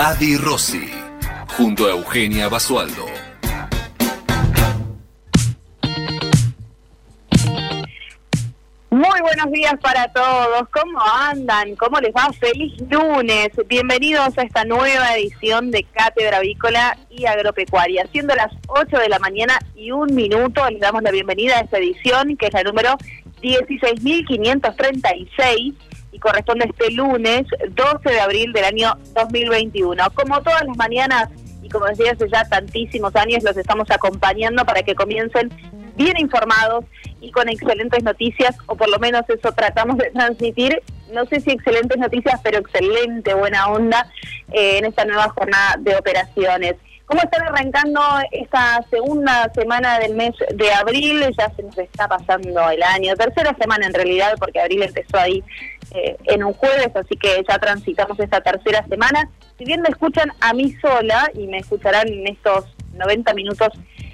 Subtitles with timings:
[0.00, 0.88] Adi Rossi,
[1.56, 3.04] junto a Eugenia Basualdo.
[8.90, 10.68] Muy buenos días para todos.
[10.70, 11.74] ¿Cómo andan?
[11.74, 12.32] ¿Cómo les va?
[12.32, 13.48] Feliz lunes.
[13.66, 18.06] Bienvenidos a esta nueva edición de Cátedra Avícola y Agropecuaria.
[18.12, 21.78] Siendo las 8 de la mañana y un minuto, les damos la bienvenida a esta
[21.78, 22.96] edición, que es la número
[23.42, 25.74] 16.536
[26.18, 30.10] y corresponde este lunes 12 de abril del año 2021.
[30.14, 31.28] Como todas las mañanas
[31.62, 35.50] y como decía hace ya tantísimos años, los estamos acompañando para que comiencen
[35.96, 36.84] bien informados
[37.20, 41.50] y con excelentes noticias, o por lo menos eso tratamos de transmitir, no sé si
[41.50, 44.08] excelentes noticias, pero excelente buena onda
[44.52, 46.74] eh, en esta nueva jornada de operaciones.
[47.08, 48.02] ¿Cómo están arrancando
[48.32, 51.24] esta segunda semana del mes de abril?
[51.38, 55.42] Ya se nos está pasando el año, tercera semana en realidad, porque abril empezó ahí
[55.94, 59.30] eh, en un jueves, así que ya transitamos esta tercera semana.
[59.56, 63.68] Si bien me escuchan a mí sola y me escucharán en estos 90 minutos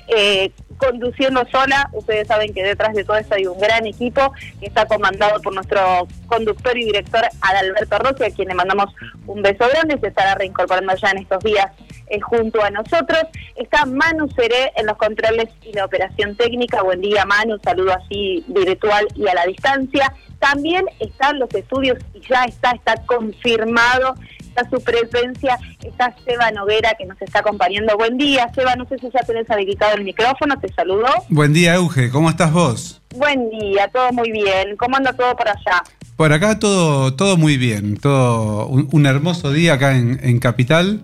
[0.08, 4.66] eh, conduciendo sola, ustedes saben que detrás de todo esto hay un gran equipo que
[4.66, 8.94] está comandado por nuestro conductor y director Adalberto Rossi, a quien le mandamos
[9.26, 11.66] un beso grande, se estará reincorporando ya en estos días
[12.08, 13.22] eh, junto a nosotros.
[13.56, 16.82] Está Manu Seré en los controles y la operación técnica.
[16.82, 20.12] Buen día Manu, saludo así virtual y a la distancia.
[20.44, 24.14] También están los estudios y ya está, está confirmado
[24.54, 27.96] está su presencia, está Seba Noguera que nos está acompañando.
[27.96, 31.06] Buen día, Seba, no sé si ya tenés habilitado el micrófono, te saludo.
[31.30, 33.00] Buen día, Euge, ¿cómo estás vos?
[33.16, 34.76] Buen día, todo muy bien.
[34.76, 35.82] ¿Cómo anda todo por allá?
[36.16, 41.02] Por acá todo, todo muy bien, todo un, hermoso día acá en, Capital,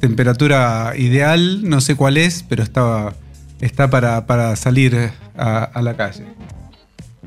[0.00, 3.14] temperatura ideal, no sé cuál es, pero está,
[3.60, 6.26] está para, para salir a la calle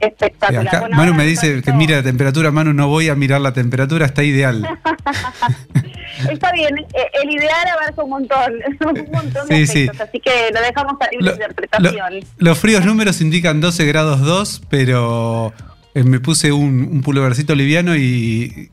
[0.06, 0.90] espectacular.
[0.92, 4.24] Manu me dice que mira la temperatura, Manu, no voy a mirar la temperatura, está
[4.24, 4.66] ideal.
[6.32, 8.54] está bien, eh, el ideal abarca un montón,
[8.86, 12.26] un montón de aspectos, así que lo dejamos a libre interpretación.
[12.38, 15.54] los fríos números indican 12 grados 2, pero
[15.94, 18.70] eh, me puse un, un pulvercito liviano y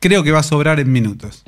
[0.00, 1.44] creo que va a sobrar en minutos.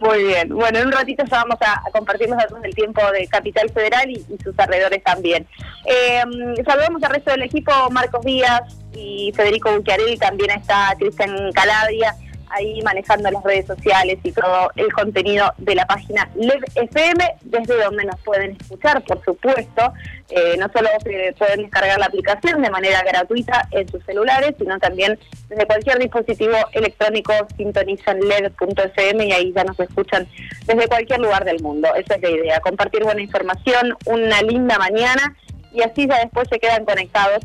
[0.00, 0.48] Muy bien.
[0.48, 4.10] Bueno, en un ratito ya vamos a, compartir los datos del tiempo de Capital Federal
[4.10, 5.46] y, sus alrededores también.
[5.84, 6.22] Eh,
[6.64, 8.62] saludamos al resto del equipo, Marcos Díaz
[8.94, 12.14] y Federico Bucchiarelli, también está Cristian Calabria
[12.50, 17.82] ahí manejando las redes sociales y todo el contenido de la página LED FM, desde
[17.82, 19.92] donde nos pueden escuchar, por supuesto.
[20.28, 20.88] Eh, no solo
[21.38, 25.18] pueden descargar la aplicación de manera gratuita en sus celulares, sino también
[25.48, 30.28] desde cualquier dispositivo electrónico sintonizan LED.fm y ahí ya nos escuchan
[30.66, 31.88] desde cualquier lugar del mundo.
[31.94, 35.36] Esa es la idea, compartir buena información, una linda mañana
[35.72, 37.44] y así ya después se quedan conectados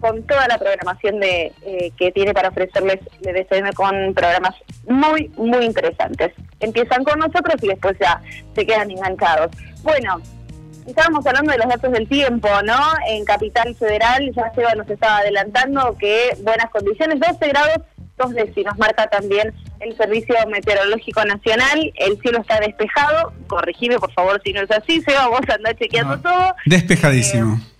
[0.00, 4.54] con toda la programación de eh, que tiene para ofrecerles el DCM con programas
[4.86, 6.32] muy, muy interesantes.
[6.60, 8.20] Empiezan con nosotros y después ya
[8.54, 9.50] se quedan enganchados.
[9.82, 10.20] Bueno,
[10.86, 12.78] estábamos hablando de los datos del tiempo, ¿no?
[13.08, 17.78] En Capital Federal ya Seba nos estaba adelantando que buenas condiciones, 12 grados,
[18.16, 24.40] dos décimas, marca también el Servicio Meteorológico Nacional, el cielo está despejado, corregime por favor
[24.44, 26.54] si no es así, Seba, vos andás chequeando todo.
[26.66, 27.56] Despejadísimo.
[27.56, 27.73] Eh,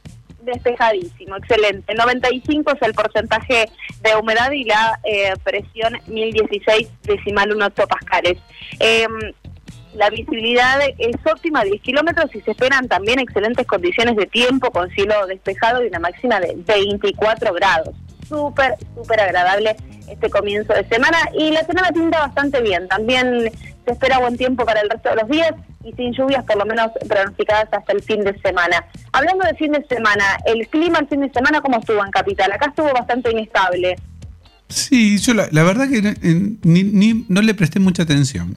[0.44, 1.94] despejadísimo, excelente.
[1.94, 3.70] 95 es el porcentaje
[4.02, 8.38] de humedad y la eh, presión 1016 decimal 1 pascales.
[8.80, 9.06] Eh,
[9.94, 14.90] la visibilidad es óptima, 10 kilómetros, y se esperan también excelentes condiciones de tiempo con
[14.90, 17.94] cielo despejado y una máxima de 24 grados.
[18.28, 19.76] Súper, súper agradable
[20.08, 22.88] este comienzo de semana y la semana pinta bastante bien.
[22.88, 23.50] También
[23.84, 25.52] se espera buen tiempo para el resto de los días
[25.84, 28.84] y sin lluvias por lo menos pronosticadas hasta el fin de semana.
[29.12, 32.52] Hablando de fin de semana, el clima el fin de semana, ¿cómo estuvo en Capital?
[32.52, 33.96] Acá estuvo bastante inestable.
[34.68, 36.16] Sí, yo la, verdad que
[36.62, 38.54] ni, no le presté mucha atención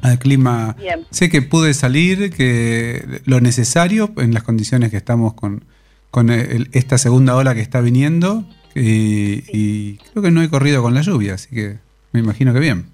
[0.00, 0.76] al clima.
[1.10, 5.64] Sé que pude salir, que lo necesario en las condiciones que estamos con,
[6.10, 8.44] con esta segunda ola que está viniendo
[8.74, 11.76] y, y creo que no he corrido con la lluvia, así que
[12.12, 12.92] me imagino que bien.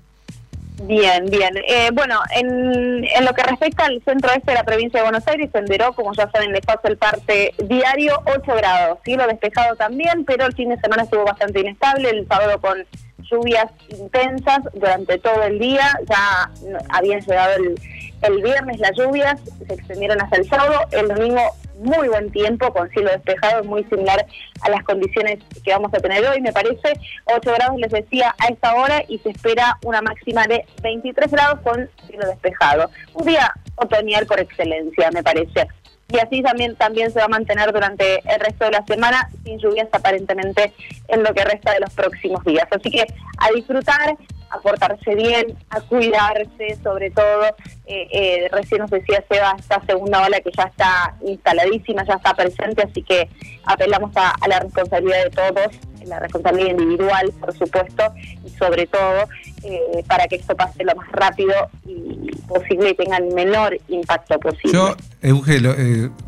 [0.82, 1.56] Bien, bien.
[1.68, 5.26] Eh, bueno, en, en, lo que respecta al centro este de la provincia de Buenos
[5.26, 8.98] Aires, enderó, como ya saben, le paso el parte diario, 8 grados.
[9.04, 12.10] Cielo despejado también, pero el fin de semana estuvo bastante inestable.
[12.10, 12.86] El sábado con
[13.30, 16.50] lluvias intensas durante todo el día, ya
[16.90, 17.74] habían llegado el,
[18.22, 21.42] el viernes las lluvias, se extendieron hasta el sábado, el domingo
[21.78, 24.26] muy buen tiempo con cielo despejado, muy similar
[24.62, 26.92] a las condiciones que vamos a tener hoy, me parece.
[27.26, 31.60] 8 grados les decía a esta hora y se espera una máxima de 23 grados
[31.60, 32.90] con cielo despejado.
[33.14, 35.68] Un día otoñal por excelencia, me parece.
[36.10, 39.58] Y así también, también se va a mantener durante el resto de la semana, sin
[39.58, 40.72] lluvias aparentemente
[41.08, 42.66] en lo que resta de los próximos días.
[42.70, 43.04] Así que
[43.38, 44.16] a disfrutar,
[44.50, 47.44] a portarse bien, a cuidarse, sobre todo.
[47.86, 52.34] Eh, eh, recién nos decía Seba, esta segunda ola que ya está instaladísima, ya está
[52.34, 53.28] presente, así que
[53.64, 55.66] apelamos a, la responsabilidad de todos,
[56.06, 58.02] la responsabilidad individual, por supuesto,
[58.44, 59.28] y sobre todo
[59.64, 61.52] eh, para que esto pase lo más rápido
[61.86, 64.72] y posible y tenga el menor impacto posible.
[64.72, 65.74] Yo, Eugenio,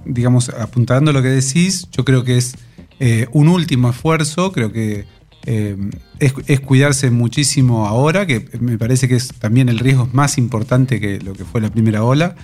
[0.05, 2.56] digamos, apuntando lo que decís, yo creo que es
[3.32, 5.06] un último esfuerzo, creo que
[5.46, 5.76] eh,
[6.19, 11.20] es, cuidarse muchísimo ahora, que me parece que es también el riesgo más importante que
[11.20, 12.37] lo que fue la primera ola.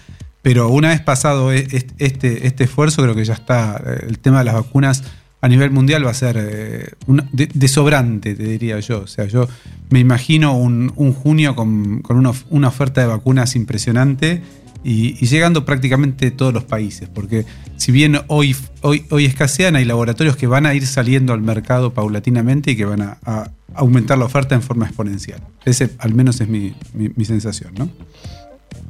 [0.42, 1.66] Pero una vez pasado e,
[1.98, 3.82] este, este esfuerzo, creo que ya está.
[3.84, 5.02] Eh, el tema de las vacunas
[5.40, 6.90] a nivel mundial va a ser eh,
[7.32, 9.00] de, sobrante, te diría yo.
[9.00, 9.48] O sea, yo
[9.90, 14.42] me imagino un, junio con, una, una, oferta de vacunas impresionante
[14.88, 17.44] y, llegando prácticamente todos los países, porque
[17.76, 21.92] si bien hoy, hoy, hoy escasean, hay laboratorios que van a ir saliendo al mercado
[21.92, 25.40] paulatinamente y que van a, aumentar la oferta en forma exponencial.
[25.64, 27.90] Ese al menos es mi, mi, sensación, ¿no?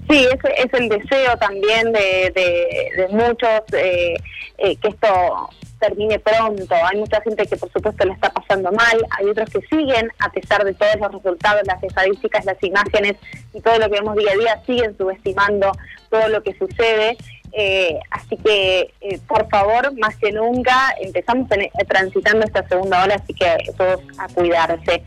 [0.08, 4.14] Sí, ese es el deseo también de, de, muchos eh,
[4.58, 5.48] eh, que esto
[5.78, 6.74] termine pronto.
[6.74, 10.30] Hay mucha gente que por supuesto le está pasando mal, hay otros que siguen, a
[10.30, 13.16] pesar de todos los resultados, las estadísticas, las imágenes
[13.52, 15.72] y todo lo que vemos día a día, siguen subestimando
[16.10, 17.16] todo lo que sucede.
[17.52, 23.14] Eh, así que, eh, por favor, más que nunca, empezamos eh, transitando esta segunda ola,
[23.14, 25.02] así que todos a cuidarse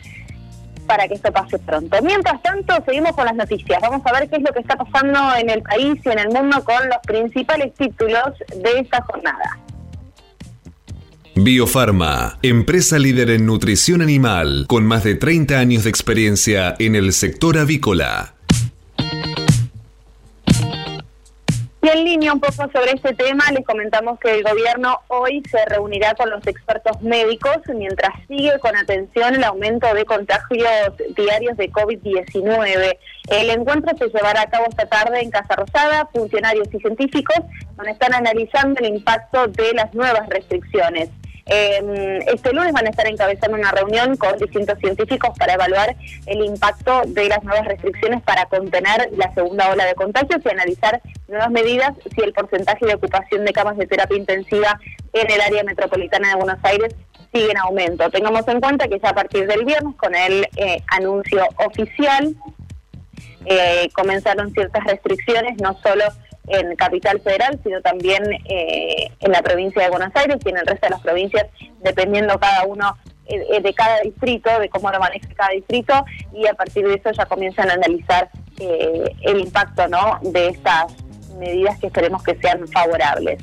[0.88, 2.01] para que esto pase pronto.
[2.01, 3.80] Mientras tanto, seguimos con las noticias.
[3.80, 6.30] Vamos a ver qué es lo que está pasando en el país y en el
[6.30, 9.60] mundo con los principales títulos de esta jornada.
[11.41, 17.13] Biofarma, empresa líder en nutrición animal, con más de 30 años de experiencia en el
[17.13, 18.33] sector avícola.
[21.81, 25.63] Y en línea un poco sobre este tema, les comentamos que el gobierno hoy se
[25.65, 30.68] reunirá con los expertos médicos mientras sigue con atención el aumento de contagios
[31.15, 32.97] diarios de COVID-19.
[33.30, 37.38] El encuentro se llevará a cabo esta tarde en Casa Rosada, funcionarios y científicos,
[37.77, 41.09] donde están analizando el impacto de las nuevas restricciones.
[41.51, 45.96] Eh, este lunes van a estar encabezando una reunión con distintos científicos para evaluar
[46.28, 51.01] el impacto de las nuevas restricciones para contener la segunda ola de contagios y analizar
[51.28, 54.80] nuevas medidas si el porcentaje de ocupación de camas de terapia intensiva
[55.13, 56.96] en el área metropolitana de Buenos Aires
[57.34, 58.10] sigue en aumento.
[58.12, 62.36] Tengamos en cuenta que ya a partir del viernes, con el eh, anuncio oficial,
[63.46, 66.06] eh, comenzaron ciertas restricciones, no solo
[66.50, 70.66] en Capital Federal, sino también eh, en la provincia de Buenos Aires y en el
[70.66, 71.46] resto de las provincias,
[71.81, 72.98] dependiendo cada uno
[73.28, 76.96] eh, eh, de cada distrito, de cómo lo maneja cada distrito, y a partir de
[76.96, 78.30] eso ya comienzan a analizar
[78.60, 80.19] el impacto ¿no?
[80.22, 80.94] de estas
[81.38, 83.42] medidas que esperemos que sean favorables.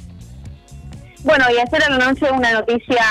[1.25, 3.03] Bueno, y ayer a la noche una noticia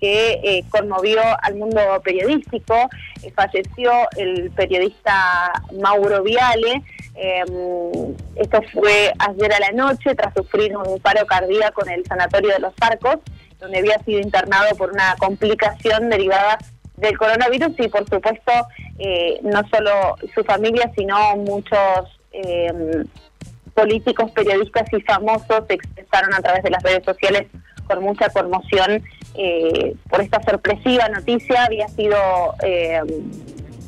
[0.00, 2.88] que conmovió al mundo periodístico.
[3.36, 6.82] falleció el periodista Mauro Viale,
[7.22, 12.54] Em, esto fue ayer a la noche tras sufrir un paro cardíaco en el Sanatorio
[12.54, 13.16] de los Arcos,
[13.58, 16.56] donde había sido internado por una complicación derivada
[16.96, 18.52] del coronavirus y por supuesto
[18.98, 23.04] eh, no solo su familia, sino muchos em,
[23.74, 27.48] políticos, periodistas y famosos se expresaron a través de las redes sociales
[27.86, 29.04] con mucha conmoción
[29.34, 31.66] eh, por esta sorpresiva noticia.
[31.66, 32.16] Había sido
[32.62, 33.30] em,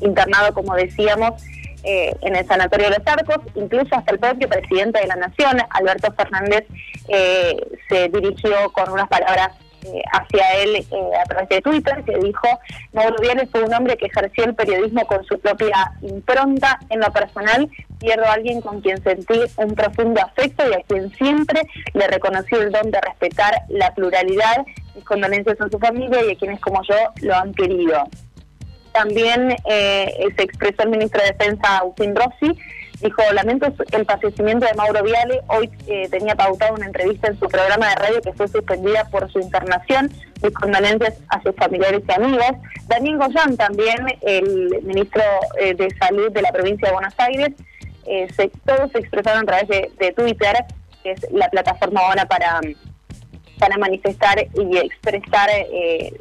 [0.03, 1.43] internado, como decíamos,
[1.85, 5.59] eh, en el Sanatorio de los Arcos, incluso hasta el propio presidente de la Nación,
[5.71, 6.65] Alberto Fernández,
[7.09, 7.57] eh,
[7.89, 9.51] se dirigió con unas palabras
[9.85, 10.87] eh, hacia él
[11.21, 12.47] a través de Twitter, que dijo,
[12.93, 16.79] Mauro Viales fue un hombre que ejerció el periodismo con su propia impronta.
[16.89, 21.11] En lo personal, pierdo a alguien con quien sentí un profundo afecto y a quien
[21.15, 21.63] siempre
[21.95, 26.39] le reconocí el don de respetar la pluralidad, mis condolencias a su familia y a
[26.39, 28.05] quienes como yo lo han querido.
[28.93, 32.59] También eh, se expresó el ministro de Defensa, Agustín Rossi,
[33.01, 37.49] dijo, lamento el fallecimiento de Mauro Viale, hoy eh, tenía pautado una entrevista en su
[37.49, 40.11] programa de radio que fue suspendida por su internación,
[40.43, 42.53] mis condolencias a sus familiares y amigos.
[42.87, 45.23] Daniel Goyán también, el ministro
[45.59, 47.51] eh, de Salud de la provincia de Buenos Aires,
[48.67, 50.57] todos se expresaron a través de, Twitter,
[51.03, 52.61] que es la plataforma ahora para
[53.63, 56.13] para manifestar y expresar eh,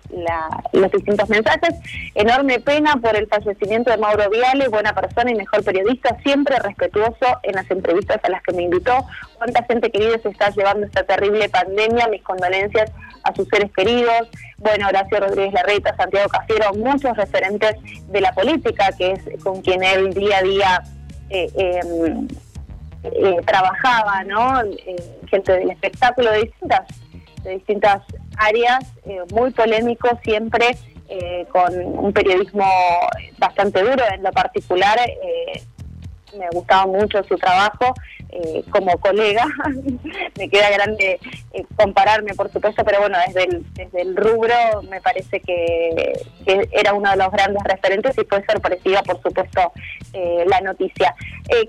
[0.74, 1.74] los distintos mensajes.
[2.14, 7.40] Enorme pena por el fallecimiento de Mauro Viale, buena persona y mejor periodista, siempre respetuoso
[7.42, 8.94] en las entrevistas a las que me invitó.
[9.40, 12.92] Cuánta gente querida se está llevando esta terrible pandemia, mis condolencias
[13.24, 14.30] a sus seres queridos.
[14.60, 17.76] Bueno, Horacio Rodríguez Larreta, Santiago Cafiero, muchos referentes
[18.08, 20.84] de la política, que es con quien él día a día
[21.32, 22.28] eh, em,
[23.04, 24.62] eh, trabajaba, ¿no?
[25.28, 27.01] gente del espectáculo de distintas
[27.44, 28.04] de distintas
[28.38, 30.78] áreas, eh, muy polémico siempre,
[31.10, 32.66] eh, con un periodismo
[33.38, 35.00] bastante duro en lo particular.
[36.34, 37.94] Eh, me gustaba mucho su trabajo
[38.30, 39.46] eh, como colega.
[40.38, 41.20] me queda grande
[41.52, 44.56] eh, compararme, por supuesto, pero bueno, desde el, desde el rubro
[44.90, 46.14] me parece que,
[46.72, 49.72] era uno de los grandes referentes y fue sorpresiva, por supuesto,
[50.14, 51.14] eh, la noticia.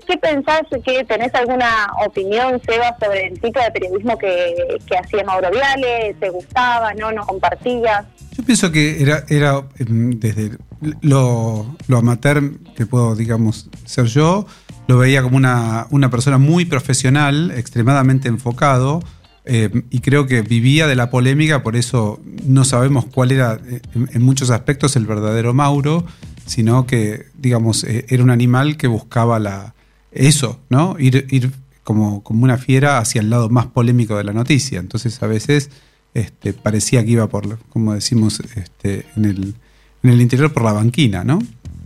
[0.07, 0.61] ¿Qué pensás?
[0.85, 6.15] que ¿Tenés alguna opinión, Seba, sobre el tipo de periodismo que, que hacía Mauro Viale?
[6.19, 6.93] ¿Te gustaba?
[6.93, 7.11] ¿No?
[7.11, 8.05] ¿No compartías?
[8.35, 10.57] Yo pienso que era, era em, desde
[11.01, 14.45] lo, lo amateur que puedo, digamos, ser yo,
[14.87, 19.01] lo veía como una, una persona muy profesional, extremadamente enfocado,
[19.45, 23.81] eh, y creo que vivía de la polémica, por eso no sabemos cuál era eh,
[23.95, 26.05] en, muchos aspectos el verdadero Mauro,
[26.45, 29.73] sino que, digamos, eh, era un animal que buscaba la,
[30.11, 30.95] eso, ¿no?
[30.97, 31.51] Ir, ir
[31.83, 34.79] como, como una fiera hacia el lado más polémico de la noticia.
[34.79, 35.69] Entonces a veces
[36.13, 39.55] este, parecía que iba por, como decimos este, en, el,
[40.03, 41.39] en el interior, por la banquina, ¿no?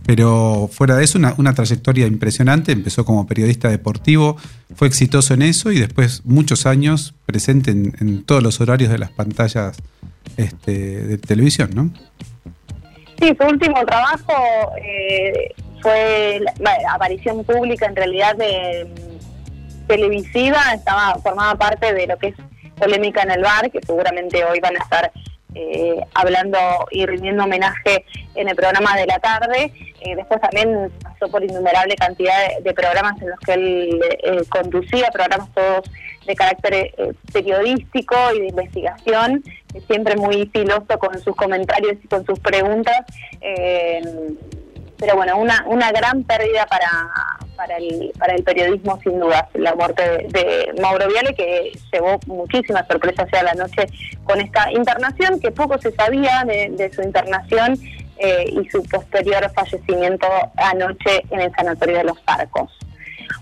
[0.08, 2.72] Pero fuera de eso, una, trayectoria impresionante.
[2.72, 4.36] Empezó como periodista deportivo,
[4.74, 9.10] fue exitoso en eso y después muchos años presente en, todos los horarios de las
[9.10, 9.76] pantallas
[10.38, 11.90] este, de televisión, ¿no?
[13.20, 14.32] Sí, su último trabajo
[14.82, 18.88] eh, fue la, aparición pública en realidad de
[19.88, 22.34] televisiva, estaba formaba parte de lo que es
[22.78, 25.12] polémica en el bar, que seguramente hoy van a estar
[25.54, 26.58] eh, hablando
[26.90, 29.72] y rindiendo homenaje en el programa de la tarde.
[30.00, 35.10] Eh, después también pasó por innumerable cantidad de, programas en los que él eh, conducía,
[35.10, 35.90] programas todos
[36.26, 36.94] de carácter
[37.32, 39.42] periodístico y de investigación,
[39.86, 43.06] siempre muy filoso con sus comentarios y con sus preguntas
[44.98, 46.90] pero bueno, una, una gran pérdida para,
[47.58, 52.86] para, el, para el periodismo sin duda, la muerte de, Mauro Viale, que llevó muchísimas
[52.86, 53.86] sorpresas hacia la noche
[54.22, 57.76] con esta internación, que poco se sabía de, su internación
[58.18, 62.70] eh, y su posterior fallecimiento anoche en el Sanatorio de los Arcos.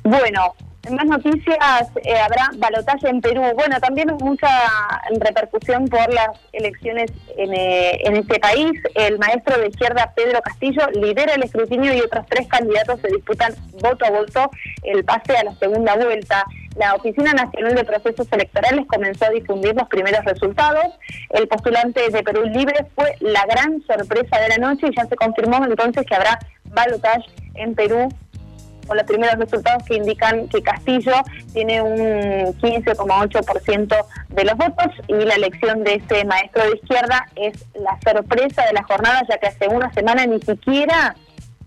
[0.03, 0.55] Bueno,
[0.87, 3.43] en más noticias, eh, habrá balotaje en Perú.
[3.55, 4.49] Bueno, también mucha
[5.21, 8.73] repercusión por las elecciones en, eh, en, este país.
[8.95, 13.55] El maestro de izquierda, Pedro Castillo, lidera el escrutinio y otros tres candidatos se disputan
[13.83, 14.51] voto a voto
[14.83, 16.45] el pase a la segunda vuelta.
[16.77, 20.87] La Oficina Nacional de Procesos Electorales comenzó a difundir los primeros resultados.
[21.31, 25.17] El postulante de Perú Libre fue la gran sorpresa de la noche y ya se
[25.17, 27.25] confirmó entonces que habrá balotaje
[27.55, 28.09] en Perú
[28.87, 31.15] con los primeros resultados que indican que Castillo
[31.53, 31.99] tiene un
[32.59, 38.65] 15,8% de los votos y la elección de este maestro de izquierda es la sorpresa
[38.65, 41.17] de la jornada, ya que hace una semana ni siquiera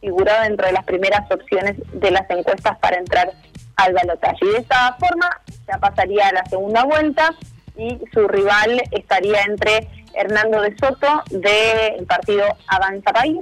[0.02, 3.32] figuraba dentro de las primeras opciones de las encuestas para entrar
[3.76, 4.38] al balotaje.
[4.42, 7.34] Y de esta forma ya pasaría a la segunda vuelta
[7.78, 13.40] y su rival estaría entre Hernando de Soto del partido Avanza País,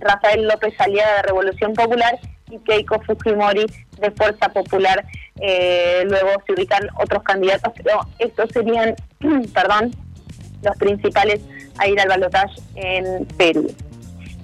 [0.00, 2.18] Rafael López Aliada de Revolución Popular
[2.64, 3.66] Keiko Fujimori
[3.98, 5.04] de Fuerza Popular.
[5.40, 8.94] Eh, luego se ubican otros candidatos, pero estos serían,
[9.54, 9.94] perdón,
[10.62, 11.40] los principales
[11.78, 13.66] a ir al balotaje en Perú.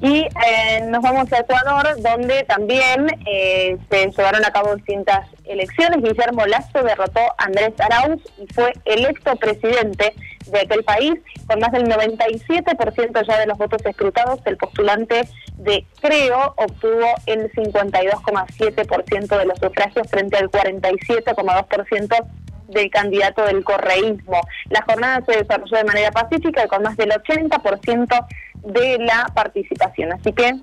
[0.02, 6.02] Y eh, nos vamos a Ecuador, donde también eh, se llevaron a cabo distintas elecciones.
[6.02, 10.12] Guillermo Lazo derrotó a Andrés Arauz y fue electo presidente
[10.48, 11.14] de aquel país
[11.46, 14.40] con más del 97% ya de los votos escrutados.
[14.44, 15.28] El postulante
[15.58, 22.26] de Creo obtuvo el 52,7% de los sufragios frente al 47,2%
[22.72, 24.40] del candidato del correísmo.
[24.70, 28.26] La jornada se desarrolló de manera pacífica y con más del 80%
[28.64, 30.12] de la participación.
[30.12, 30.54] Así que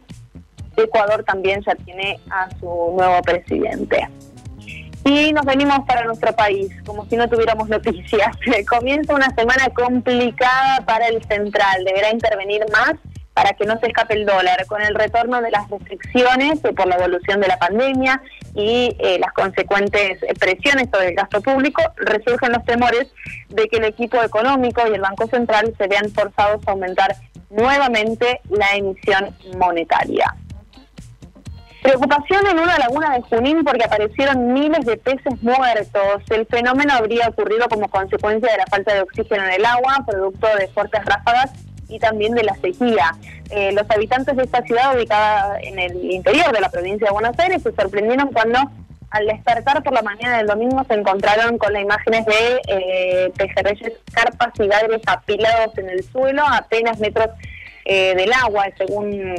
[0.78, 4.08] Ecuador también ya tiene a su nuevo presidente.
[5.06, 8.36] Y nos venimos para nuestro país, como si no tuviéramos noticias.
[8.70, 11.84] Comienza una semana complicada para el central.
[11.86, 12.94] Deberá intervenir más
[13.34, 14.66] para que no se escape el dólar.
[14.68, 18.22] Con el retorno de las restricciones por la evolución de la pandemia
[18.60, 23.08] y eh, las consecuentes presiones sobre el gasto público, resurgen los temores
[23.48, 27.16] de que el equipo económico y el Banco Central se vean forzados a aumentar
[27.50, 30.36] nuevamente la emisión monetaria.
[31.82, 36.22] Preocupación en una laguna de Junín porque aparecieron miles de peces muertos.
[36.30, 40.48] El fenómeno habría ocurrido como consecuencia de la falta de oxígeno en el agua, producto
[40.60, 41.52] de fuertes ráfagas
[41.90, 43.16] y también de la sequía.
[43.50, 47.38] Eh, los habitantes de esta ciudad, ubicada en el interior de la provincia de Buenos
[47.40, 48.60] Aires, se sorprendieron cuando
[49.12, 53.94] al despertar por la mañana del domingo se encontraron con las imágenes de eh, pejerreyes,
[54.14, 57.30] carpas y bagres apilados en el suelo a apenas metros
[57.86, 59.36] eh, del agua, según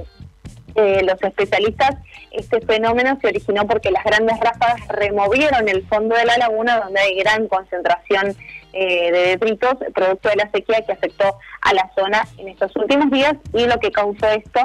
[0.75, 1.97] eh, los especialistas,
[2.30, 7.00] este fenómeno se originó porque las grandes ráfagas removieron el fondo de la laguna donde
[7.00, 8.37] hay gran concentración
[8.73, 13.11] eh, de detritos, producto de la sequía que afectó a la zona en estos últimos
[13.11, 14.61] días y lo que causó esto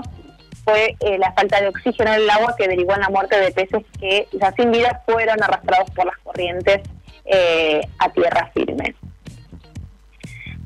[0.63, 3.51] fue eh, la falta de oxígeno en el agua que derivó en la muerte de
[3.51, 6.81] peces que ya sin vida fueron arrastrados por las corrientes
[7.97, 8.93] a tierra firme.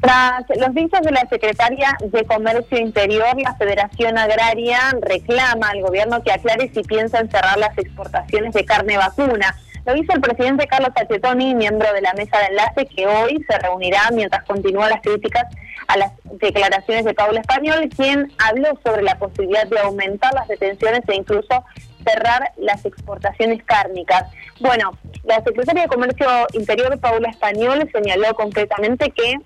[0.02, 6.24] Tras los dichos de la secretaria de Comercio Interior, la Federación Agraria reclama al gobierno
[6.24, 9.54] que aclare si piensa cerrar las exportaciones de carne vacuna.
[9.90, 13.58] Lo hizo el presidente Carlos Tachetoni, miembro de la mesa de enlace, que hoy se
[13.58, 15.46] reunirá mientras continúan las críticas
[15.88, 21.02] a las declaraciones de Pablo Español, quien habló sobre la posibilidad de aumentar las detenciones
[21.08, 21.66] e incluso
[22.06, 24.26] cerrar las exportaciones cárnicas.
[24.60, 24.92] Bueno,
[25.24, 29.38] la secretaria de Comercio Interior, Paula Español, señaló concretamente que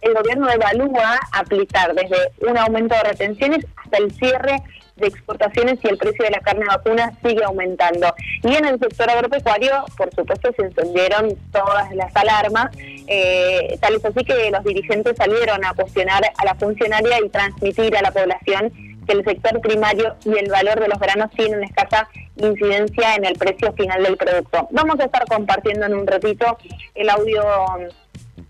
[0.00, 4.62] el gobierno evalúa aplicar desde un aumento de retenciones hasta el cierre
[4.98, 8.14] de exportaciones y el precio de la carne vacuna sigue aumentando.
[8.42, 12.76] Y en el sector agropecuario, por supuesto, se encendieron todas las alarmas,
[13.06, 17.96] eh, tal es así que los dirigentes salieron a cuestionar a la funcionaria y transmitir
[17.96, 18.72] a la población
[19.06, 23.34] que el sector primario y el valor de los granos tienen escasa incidencia en el
[23.34, 24.68] precio final del producto.
[24.70, 26.58] Vamos a estar compartiendo en un ratito
[26.94, 27.42] el audio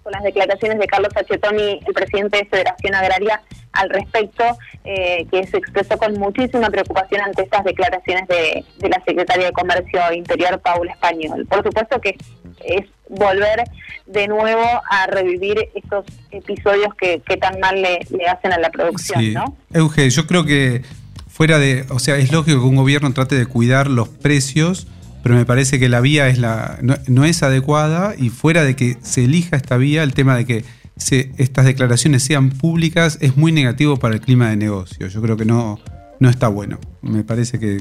[0.02, 4.44] con las declaraciones de Carlos Achetoni, el presidente de Federación Agraria, al respecto,
[4.84, 10.00] eh, que se expresó con muchísima preocupación ante estas declaraciones de, la secretaria de Comercio
[10.12, 11.46] Interior, Paula Español.
[11.48, 12.16] Por supuesto que
[12.64, 13.64] es volver
[14.06, 19.56] de nuevo a revivir estos episodios que, tan mal le, hacen a la producción, ¿no?
[19.72, 20.82] Euge, yo creo que
[21.28, 24.88] fuera de, o sea, es lógico que un gobierno trate de cuidar los precios
[25.22, 28.96] pero me parece que la vía es la, no, es adecuada y fuera de que
[29.02, 30.64] se elija esta vía, el tema de que
[30.96, 35.06] se, estas declaraciones sean públicas es muy negativo para el clima de negocio.
[35.08, 35.78] Yo creo que no,
[36.20, 36.78] no está bueno.
[37.02, 37.78] Me parece que,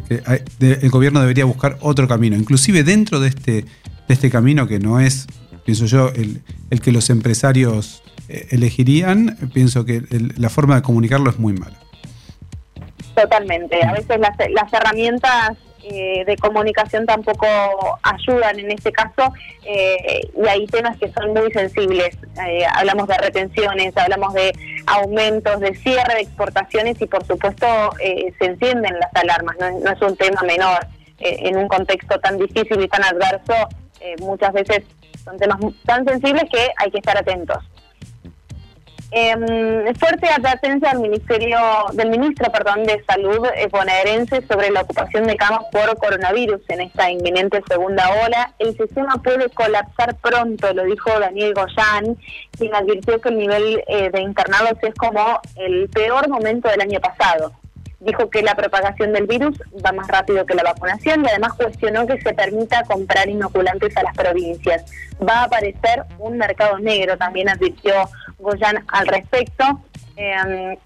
[0.60, 5.00] el gobierno debería buscar otro camino, inclusive dentro de este, de este camino que no
[5.00, 5.28] es,
[5.66, 10.04] pienso yo, el, el que los empresarios eh, elegirían, pienso que
[10.38, 11.78] la forma de comunicarlo es muy mala.
[13.16, 13.84] Totalmente.
[13.84, 15.58] A veces las, las herramientas
[15.90, 17.48] eh, de comunicación tampoco
[18.04, 22.18] ayudan en este caso eh, y hay temas que son muy sensibles.
[22.46, 24.54] Eh, hablamos de retenciones, hablamos de
[24.88, 27.66] aumentos, de cierre de exportaciones y por supuesto
[27.98, 30.86] se encienden las alarmas, no, es un tema menor.
[31.20, 33.56] en un contexto tan difícil y tan adverso,
[34.20, 34.84] muchas veces
[35.24, 37.64] son temas tan sensibles que hay que estar atentos.
[39.10, 41.58] Eh, fuerte advertencia del ministerio
[41.94, 46.82] del ministro perdón de salud eh, bonaerense sobre la ocupación de camas por coronavirus en
[46.82, 52.18] esta inminente segunda ola el sistema puede colapsar pronto lo dijo Daniel Goyán
[52.58, 57.00] quien advirtió que el nivel eh, de internados es como el peor momento del año
[57.00, 57.54] pasado
[58.00, 62.06] dijo que la propagación del virus va más rápido que la vacunación y además cuestionó
[62.06, 64.86] que se permita comprar inoculantes a las provincias.
[65.28, 67.94] Va a aparecer un mercado negro, también advirtió
[68.40, 69.82] Goyan al respecto.
[70.16, 70.78] Em,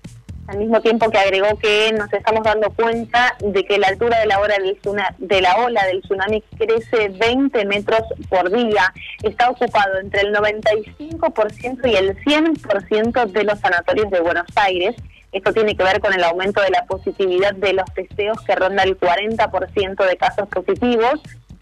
[0.48, 4.26] al mismo tiempo que agregó que nos estamos dando cuenta de que la altura de
[4.26, 4.78] la, hora del
[5.20, 8.94] de la ola del tsunami crece 20 metros por día.
[9.24, 14.96] Está ocupado entre el 95% y el 100% de los sanatorios de Buenos Aires
[15.32, 18.84] esto tiene que ver con el aumento de la positividad de los testeos que ronda
[18.84, 21.22] el 40% de casos positivos.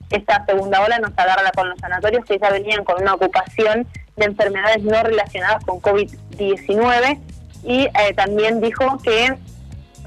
[0.10, 4.26] Esta segunda ola nos agarra con los sanatorios que ya venían con una ocupación de
[4.26, 7.20] enfermedades no relacionadas con COVID-19
[7.64, 9.38] y eh, también dijo que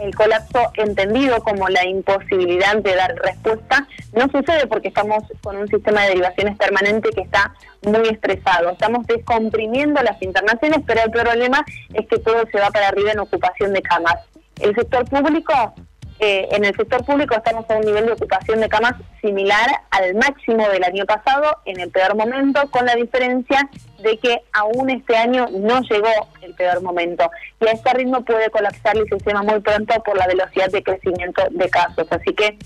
[0.01, 5.69] el colapso entendido como la imposibilidad de dar respuesta no sucede porque estamos con un
[5.69, 8.71] sistema de derivaciones permanente que está muy estresado.
[8.71, 13.21] Estamos descomprimiendo las internaciones, pero el problema es que todo se va para arriba en
[13.21, 14.17] ocupación de camas.
[14.61, 15.75] El sector público
[16.25, 20.15] eh, en el sector público estamos a un nivel de ocupación de camas similar al
[20.15, 25.17] máximo del año pasado, en el peor momento, con la diferencia de que aún este
[25.17, 26.07] año no llegó
[26.43, 27.29] el peor momento.
[27.61, 31.43] Y a este ritmo puede colapsar el sistema muy pronto por la velocidad de crecimiento
[31.51, 32.07] de casos.
[32.13, 32.57] Así que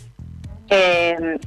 [0.68, 1.38] eh,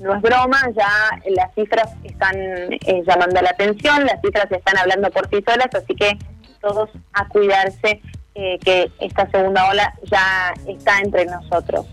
[0.00, 5.10] no es broma, ya las cifras están eh, llamando la atención, las cifras están hablando
[5.10, 6.18] por sí solas, así que
[6.60, 8.02] todos a cuidarse
[8.38, 11.86] eh, que esta segunda ola ya está entre nosotros.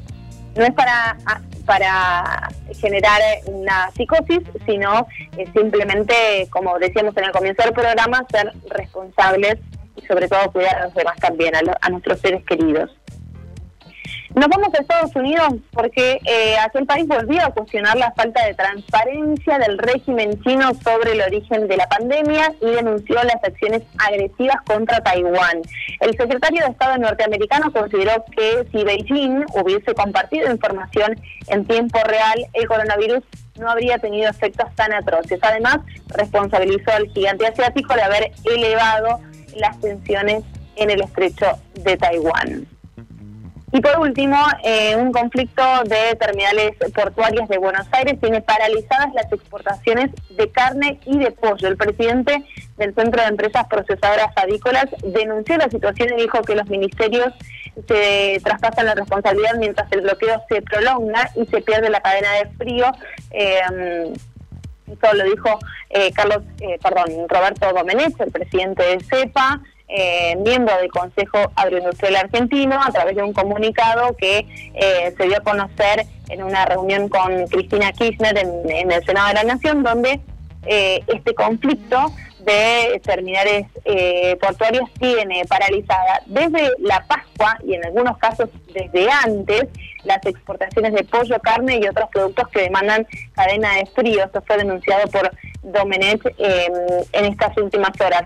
[0.55, 1.17] no es para,
[1.65, 5.07] para generar una psicosis, sino
[5.53, 9.55] simplemente, como decíamos en el comienzo del programa, ser responsables
[9.95, 12.91] y sobre todo cuidar a los demás también, a nuestros seres queridos.
[14.35, 18.55] Nos vamos a Estados Unidos porque eh, aquel país volvió a cuestionar la falta de
[18.55, 24.57] transparencia del régimen chino sobre el origen de la pandemia y denunció las acciones agresivas
[24.65, 25.61] contra Taiwán.
[25.99, 31.15] El secretario de Estado norteamericano consideró que si Beijing hubiese compartido información
[31.49, 33.23] en tiempo real, el coronavirus
[33.59, 35.39] no habría tenido efectos tan atroces.
[35.43, 39.19] Además, responsabilizó al gigante asiático de haber elevado
[39.55, 40.43] las tensiones
[40.75, 42.72] en el estrecho de Taiwán.
[43.75, 49.33] Y por último, eh, un conflicto de terminales portuarias de Buenos Aires tiene paralizadas las
[49.33, 51.69] exportaciones de carne y de pollo.
[51.69, 52.45] El presidente
[52.77, 57.33] del Centro de Empresas Procesadoras Avícolas denunció la situación y dijo que los ministerios
[57.87, 62.49] se traspasan la responsabilidad mientras el bloqueo se prolonga y se pierde la cadena de
[62.51, 62.85] frío.
[63.31, 64.13] Eh,
[64.85, 65.57] eso lo dijo
[65.89, 66.43] eh, Carlos,
[66.79, 69.61] perdón, Roberto Domenech, el presidente de CEPA.
[69.89, 75.37] Eh, miembro del Consejo Agroindustrial Argentino, a través de un comunicado que eh, se dio
[75.37, 80.21] a conocer en una reunión con Cristina Kirchner en, el Senado de la Nación, donde
[80.65, 83.67] eh, este conflicto de terminales
[84.41, 89.67] portuarios tiene paralizada desde la Pascua y en algunos casos desde antes
[90.03, 94.25] las exportaciones de pollo, carne y otros productos que demandan cadena de frío.
[94.25, 98.23] Esto fue denunciado por Domenech en estas últimas horas.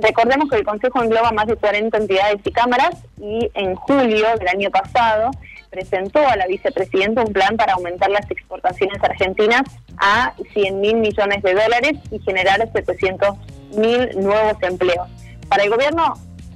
[0.00, 4.48] Recordemos que el Consejo engloba más de 40 entidades y cámaras y en julio del
[4.48, 5.30] año pasado
[5.70, 9.62] presentó a la vicepresidenta un plan para aumentar las exportaciones argentinas
[9.98, 13.36] a 100 mil millones de dólares y generar 700
[13.76, 15.08] mil nuevos empleos.
[15.48, 16.14] Para el gobierno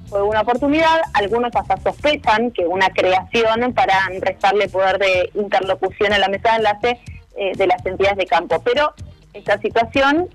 [0.08, 6.18] fue una oportunidad, algunos hasta sospechan que una creación para restarle poder de interlocución a
[6.18, 7.00] la mesa de enlace
[7.36, 8.62] eh, de las entidades de campo.
[8.62, 8.92] Pero
[9.32, 10.28] esta situación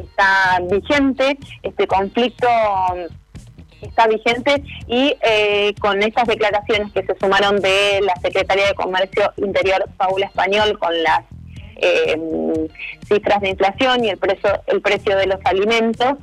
[0.00, 2.46] está vigente, este conflicto
[3.82, 9.32] está vigente y eh, con estas declaraciones que se sumaron de la Secretaría de Comercio
[9.36, 11.20] Interior Paula Español con las
[11.76, 12.18] eh,
[13.08, 16.16] cifras de inflación y el precio, el precio de los alimentos,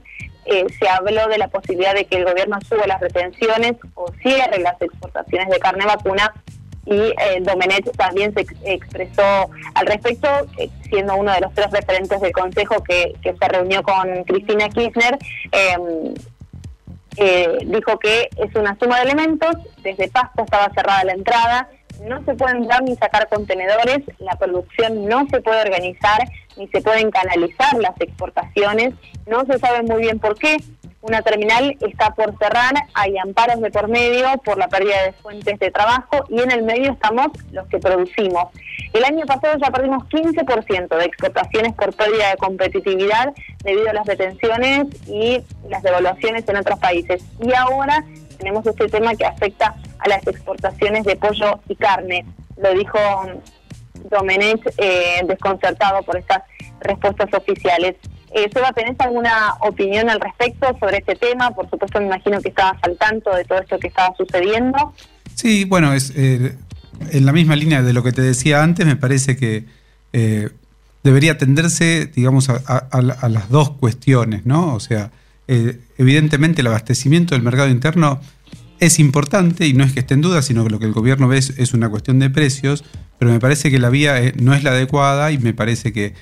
[0.45, 4.59] eh, se habló de la posibilidad de que el gobierno suba las retenciones o cierre
[4.59, 6.33] las exportaciones de carne vacuna
[6.87, 12.21] y eh, Domenech también se expresó al respecto, eh, siendo uno de los tres referentes
[12.21, 15.17] del Consejo que, se reunió con Cristina Kirchner.
[15.51, 16.13] Em,
[17.17, 21.69] eh, dijo que es una suma de elementos, desde Pasto estaba cerrada la entrada,
[22.07, 26.19] no se pueden entrar ni sacar contenedores, la producción no se puede organizar,
[26.55, 28.93] ni se pueden canalizar las exportaciones,
[29.25, 30.57] no se sabe muy bien por qué,
[31.07, 35.57] una terminal está por cerrar, hay amparos de por medio por la pérdida de fuentes
[35.59, 38.49] de trabajo y en el medio estamos los que producimos.
[38.93, 44.05] El año pasado ya perdimos 15% de exportaciones por pérdida de competitividad debido a las
[44.05, 47.23] detenciones y las devaluaciones en otros países.
[47.41, 48.03] Y ahora
[48.37, 52.25] tenemos este tema que afecta a las exportaciones de pollo y carne.
[52.57, 52.99] Lo dijo
[54.09, 56.43] Domenech eh, desconcertado por estas
[56.81, 57.95] respuestas oficiales.
[58.31, 61.51] Eh, Seba, ¿tenés alguna opinión al respecto sobre este tema?
[61.51, 64.93] Por supuesto, me imagino que estabas al tanto de todo esto que estaba sucediendo.
[65.33, 66.55] Sí, bueno, es eh,
[67.11, 69.65] en la misma línea de lo que te decía antes, me parece que
[70.11, 70.49] eh,
[71.03, 74.73] debería atenderse, digamos, a, las dos cuestiones, ¿no?
[74.73, 75.11] O sea,
[75.47, 78.19] evidentemente el abastecimiento del mercado interno
[78.79, 81.29] es importante y no es que esté en duda, sino que lo que el gobierno
[81.29, 82.83] ve es, una cuestión de precios,
[83.19, 86.13] pero me parece que la vía no es la adecuada y me parece que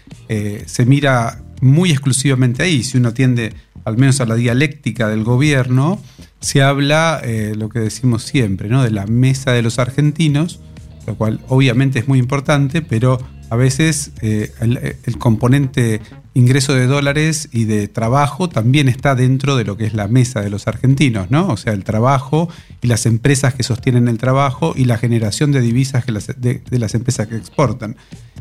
[0.67, 2.83] se mira muy exclusivamente ahí.
[2.83, 6.01] Si uno atiende al menos a la dialéctica del gobierno,
[6.39, 8.83] se habla eh, lo que decimos siempre, ¿no?
[8.83, 10.59] de la mesa de los argentinos,
[11.07, 16.01] lo cual obviamente es muy importante, pero a veces eh, el, componente
[16.33, 20.41] ingreso de dólares y de trabajo también está dentro de lo que es la mesa
[20.41, 21.47] de los argentinos, ¿no?
[21.49, 22.49] O sea, el trabajo
[22.81, 27.27] y las empresas que sostienen el trabajo y la generación de divisas de las empresas
[27.27, 27.95] que exportan.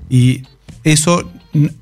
[0.08, 0.42] Y
[0.84, 1.30] eso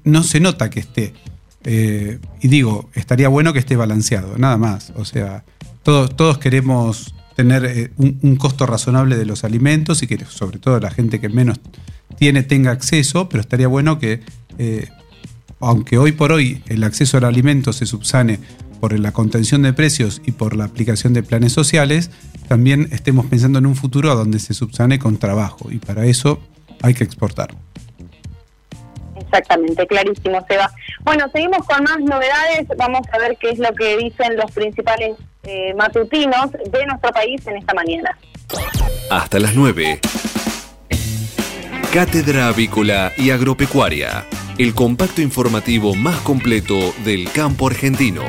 [0.05, 1.15] no se nota que esté.
[1.64, 4.92] Eh, y digo, estaría bueno que esté balanceado, nada más.
[4.96, 5.44] O sea,
[5.83, 10.90] todos, queremos tener eh, un, costo razonable de los alimentos y que sobre todo la
[10.90, 11.61] gente que menos
[12.18, 14.20] tiene tenga acceso, pero estaría bueno que,
[14.59, 14.88] eh,
[15.61, 18.38] aunque hoy por hoy el acceso al alimento se subsane
[18.81, 22.11] por la contención de precios y por la aplicación de planes sociales,
[22.48, 26.40] también estemos pensando en un futuro donde se subsane con trabajo y para eso
[26.83, 27.55] hay que exportar.
[29.33, 30.71] Exactamente, clarísimo, Seba.
[31.05, 32.68] Bueno, seguimos con más novedades.
[32.77, 37.47] Vamos a ver qué es lo que dicen los principales eh, matutinos de nuestro país
[37.47, 38.16] en esta mañana.
[39.11, 40.01] Hasta las 9.
[41.95, 44.25] Cátedra Avícola y Agropecuaria,
[44.59, 48.25] el compacto informativo más completo del campo argentino.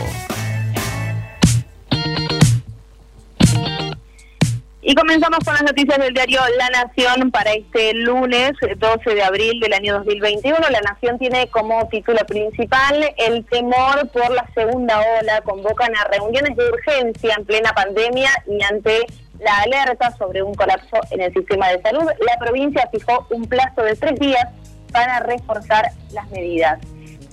[4.85, 9.57] Y comenzamos con las noticias del diario La Nación para este lunes 12 de abril
[9.61, 10.59] del año 2021.
[10.59, 15.39] La Nación tiene como título principal el temor por la segunda ola.
[15.41, 19.05] Convocan a reuniones de urgencia en plena pandemia y ante
[19.39, 23.83] la alerta sobre un colapso en el sistema de salud, la provincia fijó un plazo
[23.83, 24.47] de tres días
[24.91, 26.79] para reforzar las medidas.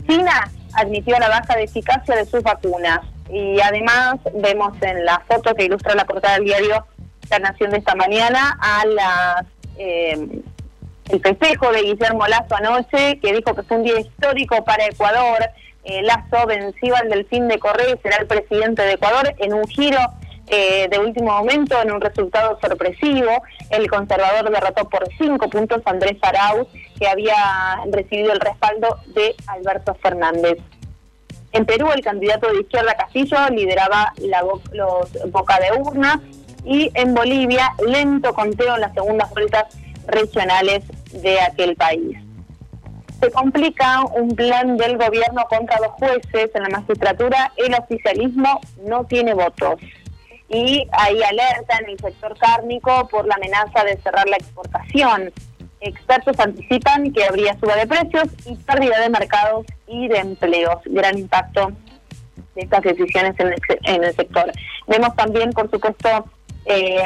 [0.07, 5.53] China admitió la baja de eficacia de sus vacunas y además vemos en la foto
[5.57, 6.87] que ilustra la portada del diario
[7.31, 9.47] la Nación de esta mañana a las
[9.79, 10.43] eh,
[11.11, 15.39] el festejo de Guillermo Lazo anoche, que dijo que fue un día histórico para Ecuador.
[15.83, 19.67] Eh, Lazo venció al Delfín de Correa y será el presidente de Ecuador en un
[19.67, 19.99] giro
[20.47, 23.43] eh, de último momento en un resultado sorpresivo.
[23.71, 27.35] El conservador derrotó por cinco puntos a Andrés Arauz, que había
[27.91, 30.59] recibido el respaldo de Alberto Fernández.
[31.53, 34.13] En Perú, el candidato de izquierda Castillo lideraba
[34.73, 36.21] los boca de urna
[36.65, 39.67] y en Bolivia lento conteo en las segundas vueltas
[40.07, 42.19] regionales de aquel país.
[43.21, 49.05] Se complica un plan del gobierno contra los jueces en la magistratura, el oficialismo no
[49.05, 49.81] tiene votos.
[50.49, 55.33] Y hay alerta en el sector cárnico por la amenaza de cerrar la exportación.
[55.81, 60.79] Expertos anticipan que habría suba de precios y pérdida de mercados y de empleos.
[60.87, 61.73] Gran impacto
[62.55, 64.51] de estas decisiones en el, sector.
[64.89, 66.27] Vemos también, por supuesto,
[66.67, 67.03] eh,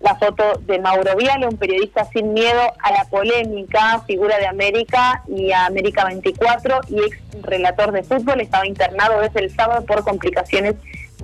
[0.00, 5.22] la foto de Mauro Viale, un periodista sin miedo a la polémica, figura de América
[5.28, 10.02] y a América 24 y ex relator de fútbol, estaba internado desde el sábado por
[10.04, 10.74] complicaciones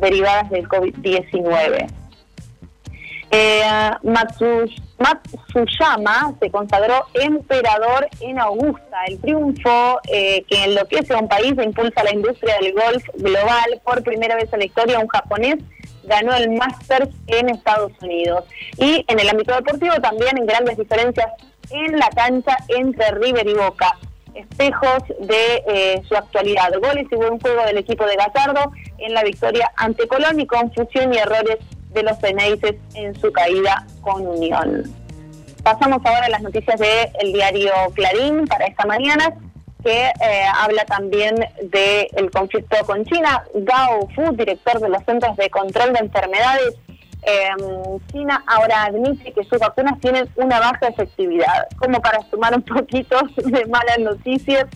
[0.01, 1.89] derivadas del COVID-19.
[3.31, 3.91] Eh,
[4.99, 11.65] Matsuyama se consagró emperador en Augusta, el triunfo eh, que enloquece a un país e
[11.65, 13.81] impulsa la industria del golf global.
[13.85, 15.59] Por primera vez en la historia, un japonés
[16.09, 18.45] ganó el Masters en Estados Unidos.
[18.79, 21.29] Y en el ámbito deportivo también en grandes diferencias
[21.71, 23.97] en la cancha entre River y Boca.
[24.35, 26.73] Espejos de eh, su actualidad.
[26.81, 31.13] Goles y buen juego del equipo de Gatardo en la victoria ante Colón y confusión
[31.13, 31.59] y errores
[31.93, 34.85] de los Ceneices en su caída con Unión.
[35.63, 39.35] Pasamos ahora a las noticias del diario Clarín para esta mañana
[39.89, 43.43] que eh, habla también del conflicto con China.
[43.55, 46.75] Gao Fu, director de los Centros de Control de Enfermedades,
[47.23, 51.69] em, China ahora admite que sus vacunas tienen una baja efectividad.
[51.79, 54.67] Como para sumar un poquito de malas noticias,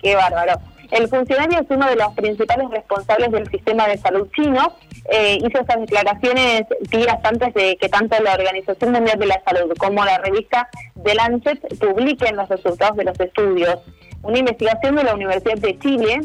[0.00, 0.60] qué bárbaro.
[0.92, 4.76] El funcionario es uno de los principales responsables del sistema de salud chino.
[5.10, 9.74] Eh, hizo estas declaraciones días antes de que tanto la Organización Mundial de la Salud
[9.76, 10.68] como la revista
[11.02, 13.78] The Lancet publiquen los resultados de los estudios.
[14.22, 16.20] Una investigación de la Universidad de Chile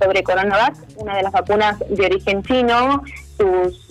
[0.00, 3.02] sobre Coronavac, una de las vacunas de origen chino,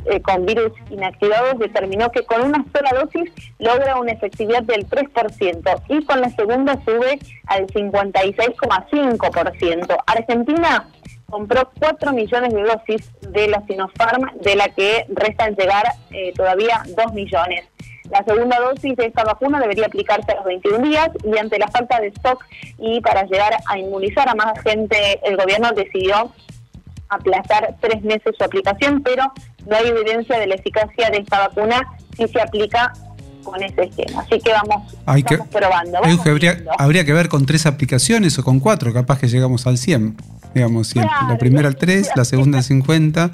[0.05, 5.83] eh, con virus inactivados, determinó que con una sola dosis logra una efectividad del 3%
[5.89, 9.97] y con la segunda sube al 56,5%.
[10.05, 10.87] Argentina
[11.29, 16.83] compró 4 millones de dosis de la Sinopharm, de la que restan llegar eh, todavía
[16.95, 17.65] 2 millones.
[18.11, 21.69] La segunda dosis de esta vacuna debería aplicarse a los 21 días y ante la
[21.69, 22.43] falta de stock
[22.77, 26.31] y para llegar a inmunizar a más gente, el gobierno decidió
[27.07, 29.31] aplazar tres meses su aplicación, pero
[29.65, 31.81] no hay evidencia de la eficacia de esta vacuna
[32.17, 32.93] si se aplica
[33.43, 34.21] con ese esquema.
[34.21, 35.99] Así que vamos, probando.
[36.79, 40.17] habría, que ver con tres aplicaciones o con cuatro, capaz que llegamos al 100.
[40.53, 43.31] Digamos, la primera al 3, la segunda al 50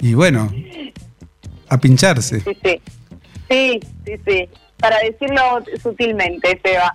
[0.00, 0.52] y bueno,
[1.68, 2.40] a pincharse.
[2.40, 2.80] Sí, sí.
[3.50, 4.48] Sí, sí, sí.
[4.78, 6.94] Para decirlo sutilmente, Seba.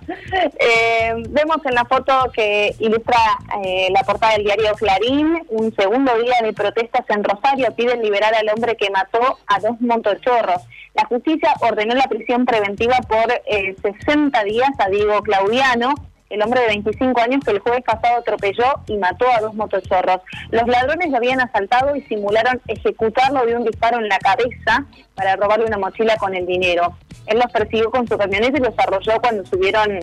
[0.58, 3.18] Eh, vemos en la foto que ilustra
[3.62, 8.34] eh, la portada del diario Clarín, un segundo día de protestas en Rosario piden liberar
[8.34, 10.62] al hombre que mató a dos montochorros.
[10.94, 15.94] La justicia ordenó la prisión preventiva por 60 eh, días a Diego Claudiano,
[16.30, 20.20] el hombre de 25 años que el jueves pasado atropelló y mató a dos motochorros.
[20.50, 24.84] Los ladrones lo habían asaltado y simularon ejecutarlo de un disparo en la cabeza
[25.14, 26.96] para robarle una mochila con el dinero.
[27.26, 30.00] Él los persiguió con su camioneta y los arrolló cuando subieron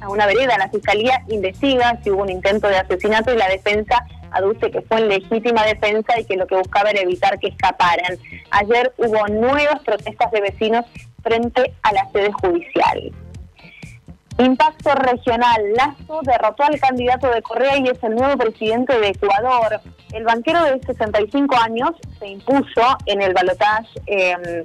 [0.00, 0.58] a una vereda.
[0.58, 4.98] La fiscalía investiga si hubo un intento de asesinato y la defensa aduce que fue
[4.98, 8.18] en legítima defensa y que lo que buscaba era evitar que escaparan.
[8.50, 10.86] Ayer hubo nuevas protestas de vecinos
[11.22, 13.12] frente a la sede judicial.
[14.44, 15.72] Impacto regional.
[15.76, 19.80] Lazo derrotó al candidato de Correa y es el nuevo presidente de Ecuador.
[20.12, 24.64] El banquero de 65 años se impuso en el balotaje em,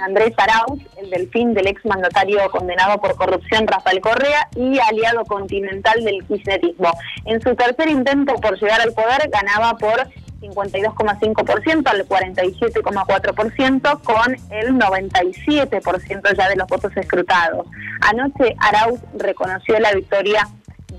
[0.00, 6.02] Andrés Arauz, el delfín del ex mandatario condenado por corrupción Rafael Correa y aliado continental
[6.02, 6.90] del kirchnerismo.
[7.26, 10.08] En su tercer intento por llegar al poder ganaba por
[10.40, 17.66] 52,5% al 47,4% con el 97% ya de los votos escrutados.
[18.00, 20.48] Anoche Arauz reconoció la victoria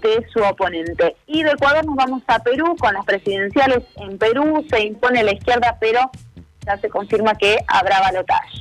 [0.01, 1.15] de su oponente.
[1.27, 3.83] Y de Ecuador nos vamos a Perú con las presidenciales.
[3.97, 6.09] En Perú se impone la izquierda, pero
[6.65, 8.57] ya se confirma que habrá balotaje.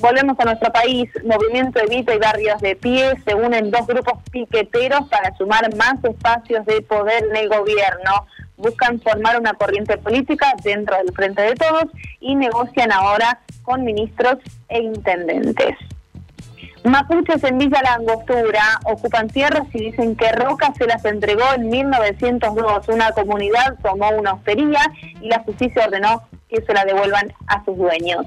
[0.00, 1.08] Volvemos a nuestro país.
[1.24, 6.66] Movimiento Evita y Barrios de Pie se unen dos grupos piqueteros para sumar más espacios
[6.66, 8.26] de poder en el gobierno.
[8.56, 11.86] Buscan formar una corriente política dentro del Frente de Todos
[12.20, 14.36] y negocian ahora con ministros
[14.68, 15.76] e intendentes.
[16.84, 21.68] Mapuches en Villa La Angostura ocupan tierras y dicen que Roca se las entregó en
[21.68, 22.88] 1902.
[22.88, 24.80] Una comunidad tomó una hostería
[25.20, 28.26] y la justicia ordenó que se la devuelvan a sus dueños.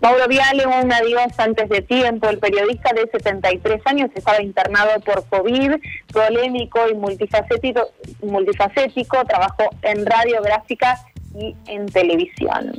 [0.00, 2.28] Mauro Viale, un adiós antes de tiempo.
[2.28, 5.72] El periodista de 73 años estaba internado por COVID,
[6.12, 7.90] polémico y multifacético,
[8.22, 10.98] multifacético trabajó en radiográfica
[11.34, 12.72] y en televisión.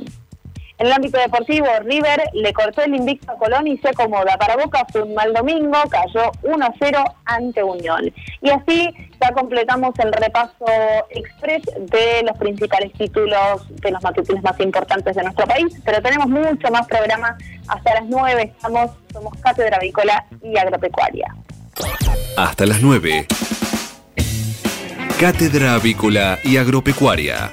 [0.80, 4.38] En el ámbito deportivo, River le cortó el invicto a Colón y se acomoda.
[4.38, 8.10] Para Boca fue un mal domingo, cayó 1-0 ante Unión.
[8.40, 8.88] Y así
[9.20, 10.64] ya completamos el repaso
[11.10, 15.66] express de los principales títulos de los matutinos más importantes de nuestro país.
[15.84, 17.36] Pero tenemos mucho más programa
[17.68, 18.42] hasta las 9.
[18.56, 21.36] Estamos, somos Cátedra Avícola y Agropecuaria.
[22.38, 23.26] Hasta las 9.
[25.20, 27.52] Cátedra Avícola y Agropecuaria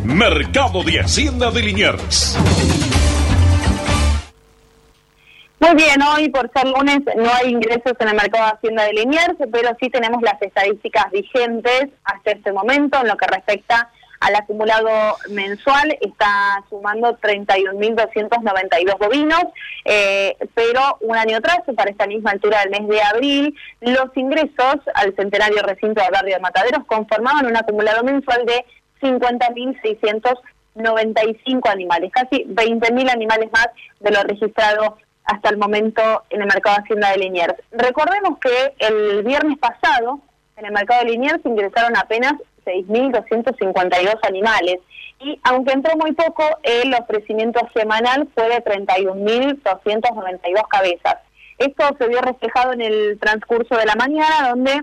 [0.04, 2.38] Mercado de Hacienda de Liniers.
[5.58, 8.92] Muy bien, hoy por ser lunes no hay ingresos en el mercado de Hacienda de
[8.92, 14.36] Liniers, pero sí tenemos las estadísticas vigentes hasta este momento en lo que respecta al
[14.36, 19.44] acumulado mensual está sumando 31.292 bovinos,
[19.86, 24.76] eh, pero un año atrás, para esta misma altura del mes de abril, los ingresos
[24.94, 28.66] al centenario recinto de barrio de Mataderos conformaban un acumulado mensual de
[29.00, 33.68] 50.695 animales, casi 20.000 animales más
[34.00, 37.54] de lo registrado hasta el momento en el mercado de Hacienda de Liniers.
[37.72, 40.20] Recordemos que el viernes pasado
[40.56, 44.78] en el mercado de Liniers ingresaron apenas 6.252 animales.
[45.20, 51.16] Y aunque entró muy poco, el ofrecimiento semanal fue de 31.292 cabezas.
[51.58, 54.82] Esto se vio reflejado en el transcurso de la mañana, donde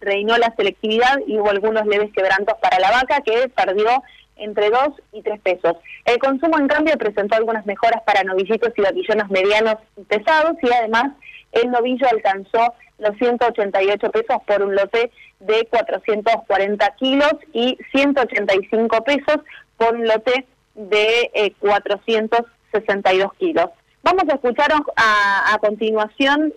[0.00, 4.02] reinó la selectividad y hubo algunos leves quebrantos para la vaca, que perdió
[4.36, 4.80] entre 2
[5.12, 5.76] y 3 pesos.
[6.04, 10.72] El consumo, en cambio, presentó algunas mejoras para novillitos y vaquillones medianos y pesados, y
[10.72, 11.12] además
[11.52, 19.38] el novillo alcanzó los 188 pesos por un lote de 440 kilos y 185 pesos
[19.76, 23.70] por un lote de 462 eh, kilos.
[24.02, 26.52] Vamos a escuchar a, a continuación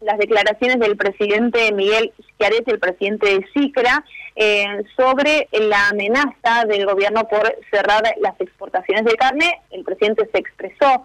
[0.00, 4.04] las declaraciones del presidente Miguel Schiaretti, el presidente de SICRA,
[4.36, 9.60] eh, sobre la amenaza del gobierno por cerrar las exportaciones de carne.
[9.70, 11.02] El presidente se expresó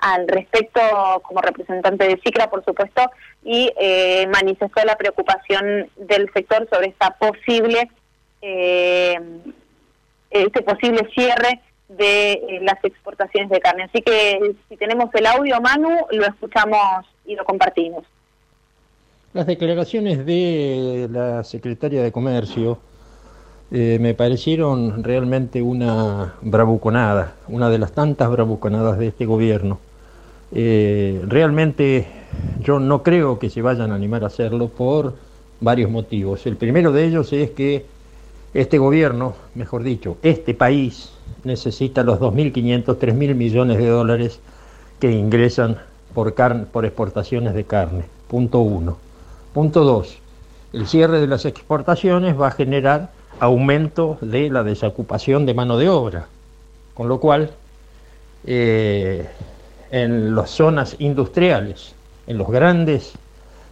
[0.00, 0.80] al respecto
[1.24, 3.10] como representante de SICRA, por supuesto,
[3.42, 7.90] y eh, manifestó la preocupación del sector sobre esta posible,
[8.42, 9.18] eh,
[10.30, 13.84] este posible cierre de las exportaciones de carne.
[13.84, 18.04] Así que si tenemos el audio, Manu, lo escuchamos y lo compartimos.
[19.34, 22.78] Las declaraciones de la secretaria de Comercio
[23.70, 29.80] eh, me parecieron realmente una bravuconada, una de las tantas bravuconadas de este gobierno.
[30.50, 32.06] Eh, realmente
[32.62, 35.12] yo no creo que se vayan a animar a hacerlo por
[35.60, 36.46] varios motivos.
[36.46, 37.84] El primero de ellos es que
[38.54, 41.12] este gobierno, mejor dicho, este país
[41.44, 44.40] necesita los 2.500, 3.000 millones de dólares
[44.98, 45.76] que ingresan
[46.14, 46.34] por,
[46.72, 48.04] por exportaciones de carne.
[48.26, 49.07] Punto uno.
[49.52, 50.18] Punto 2.
[50.74, 55.88] El cierre de las exportaciones va a generar aumento de la desocupación de mano de
[55.88, 56.26] obra,
[56.94, 57.50] con lo cual
[58.46, 59.26] eh,
[59.90, 61.94] en las zonas industriales,
[62.26, 63.12] en los grandes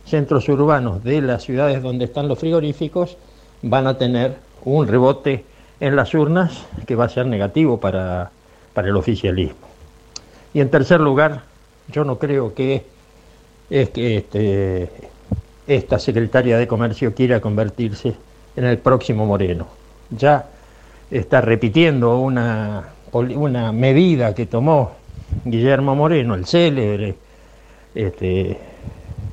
[0.07, 3.17] centros urbanos de las ciudades donde están los frigoríficos
[3.63, 5.45] van a tener un rebote
[5.81, 8.31] en las urnas que va a ser negativo para,
[8.73, 9.67] para el oficialismo.
[10.55, 11.43] Y en tercer lugar,
[11.89, 12.85] yo no creo que,
[13.69, 14.91] es que este,
[15.67, 18.15] esta secretaria de Comercio quiera convertirse
[18.57, 19.67] en el próximo Moreno.
[20.11, 20.47] Ya
[21.11, 22.93] está repitiendo una,
[23.73, 24.93] medida que tomó
[25.45, 27.15] Guillermo Moreno, el célebre
[27.95, 28.59] este,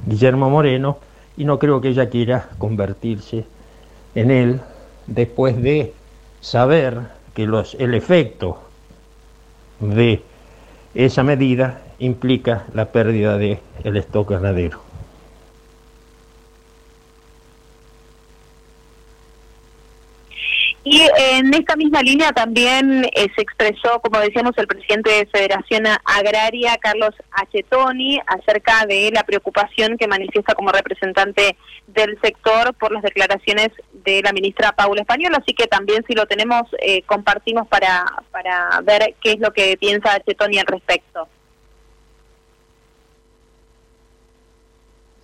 [0.06, 0.98] Guillermo Moreno,
[1.38, 3.46] y no creo que ella quiera convertirse
[4.16, 4.62] en él
[5.08, 5.94] después de
[6.42, 7.00] saber
[7.34, 8.60] que el efecto
[9.80, 10.22] de
[10.94, 14.93] esa medida implica la pérdida del el stock ganadero.
[20.86, 25.86] Y en esta misma línea también eh, se expresó, como decíamos, el presidente de Federación
[26.04, 31.56] Agraria, Carlos Achetoni, acerca de la preocupación que manifiesta como representante
[31.88, 33.70] del sector por las declaraciones
[34.04, 35.34] de la ministra Paula Español.
[35.36, 39.78] Así que también, si lo tenemos, eh, compartimos para, para ver qué es lo que
[39.78, 41.30] piensa Achetoni al respecto.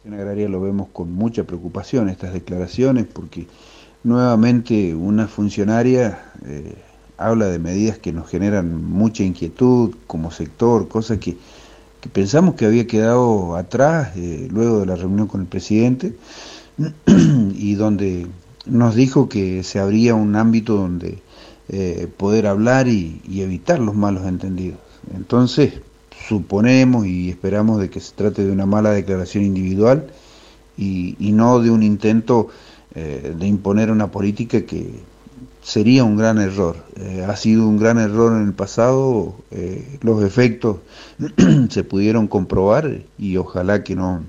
[0.06, 3.46] En Agraria lo vemos con mucha preocupación estas declaraciones porque
[4.04, 6.76] nuevamente una funcionaria eh,
[7.18, 11.38] habla de medidas que nos generan mucha inquietud como sector, cosa que,
[12.14, 16.16] pensamos que había quedado atrás eh, luego de la reunión con el presidente
[17.06, 18.28] y donde
[18.66, 21.20] nos dijo que se abría un ámbito donde
[21.68, 24.80] eh, poder hablar y, evitar los malos entendidos.
[25.14, 25.74] Entonces,
[26.28, 30.08] suponemos y esperamos de que se trate de una mala declaración individual
[30.78, 32.48] y no de un intento
[32.96, 34.90] eh, de imponer una política que
[35.62, 36.76] sería un gran error.
[36.96, 40.78] Eh, ha sido un gran error en el pasado, eh, los efectos
[41.70, 44.24] se pudieron comprobar y ojalá que no,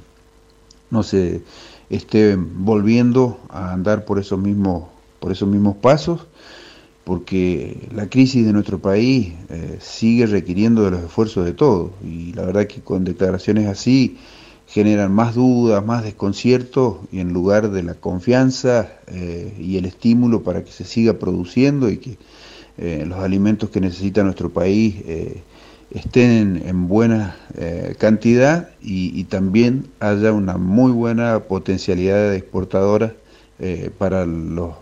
[0.90, 1.42] no se
[1.88, 4.84] esté volviendo a andar por esos mismos,
[5.20, 6.26] por esos mismos pasos,
[7.04, 9.32] porque la crisis de nuestro país
[9.80, 14.18] sigue requiriendo de los esfuerzos de todos y la verdad que con declaraciones así
[14.70, 20.44] generan más dudas, más desconcierto y en lugar de la confianza eh, y el estímulo
[20.44, 22.18] para que se siga produciendo y que
[22.78, 25.42] eh, los alimentos que necesita nuestro país eh,
[25.90, 27.36] estén en, buena
[27.98, 33.12] cantidad y, también haya una muy buena potencialidad de exportadora
[33.98, 34.74] para los,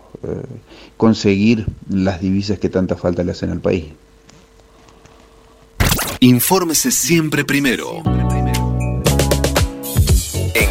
[0.97, 3.85] conseguir las divisas que tanta falta le hacen al país.
[6.19, 8.03] Infórmese siempre primero.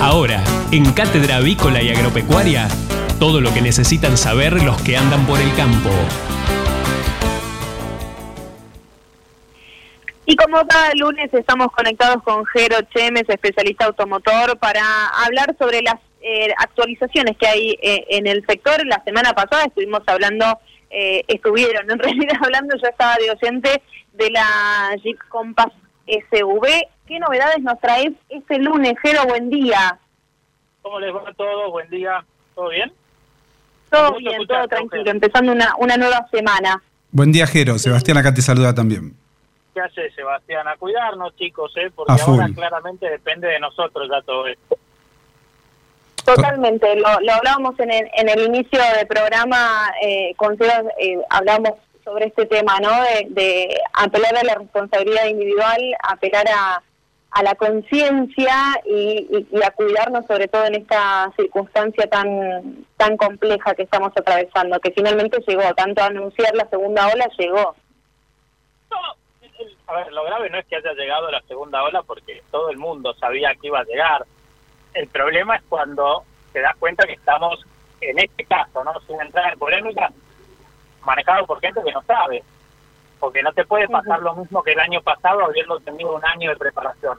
[0.00, 2.68] Ahora, en Cátedra Avícola y Agropecuaria,
[3.18, 5.90] todo lo que necesitan saber los que andan por el campo.
[10.26, 14.82] Y como cada lunes estamos conectados con Jero Chemes, especialista automotor, para
[15.24, 18.84] hablar sobre las eh, actualizaciones que hay eh, en el sector.
[18.86, 20.58] La semana pasada estuvimos hablando,
[20.90, 23.82] eh, estuvieron en realidad hablando, yo estaba de docente
[24.12, 25.72] de la Jeep Compass
[26.06, 26.88] SV.
[27.06, 29.24] ¿Qué novedades nos traes este lunes, Jero?
[29.26, 29.98] Buen día.
[30.82, 31.70] ¿Cómo les va todo?
[31.70, 32.24] Buen día.
[32.54, 32.92] ¿Todo bien?
[33.90, 36.82] Todo bien, todo tranquilo, empezando una, una nueva semana.
[37.12, 37.78] Buen día, Jero.
[37.78, 39.14] Sebastián acá te saluda también.
[39.72, 40.66] ¿Qué hace, Sebastián?
[40.66, 41.90] A cuidarnos, chicos, ¿eh?
[41.94, 44.76] porque ahora claramente depende de nosotros ya todo esto.
[46.24, 51.74] Totalmente, lo, lo hablábamos en el, en el inicio del programa, eh, con eh, hablamos
[52.02, 52.90] sobre este tema, ¿no?
[53.30, 56.82] De, apelar a la responsabilidad individual, apelar a,
[57.36, 63.82] a la conciencia y, a cuidarnos sobre todo en esta circunstancia tan tan compleja que
[63.82, 67.76] estamos atravesando, que finalmente llegó, tanto anunciar la segunda ola llegó.
[68.90, 68.96] No,
[69.86, 72.78] a ver, lo grave no es que haya llegado la segunda ola porque todo el
[72.78, 74.24] mundo sabía que iba a llegar.
[74.94, 76.24] El problema es cuando
[76.54, 77.62] te das cuenta que estamos,
[78.00, 80.10] en este caso, no sin entrar en polémica,
[81.04, 82.42] manejado por gente que no sabe.
[83.20, 86.50] Porque no te puede pasar lo mismo que el año pasado habiendo tenido un año
[86.50, 87.18] de preparación.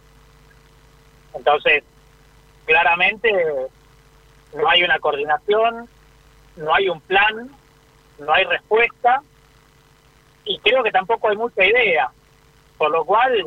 [1.34, 1.84] Entonces,
[2.66, 3.32] claramente
[4.54, 5.90] no hay una coordinación,
[6.56, 7.50] no hay un plan,
[8.20, 9.22] no hay respuesta
[10.46, 12.10] y creo que tampoco hay mucha idea.
[12.78, 13.44] Por lo cual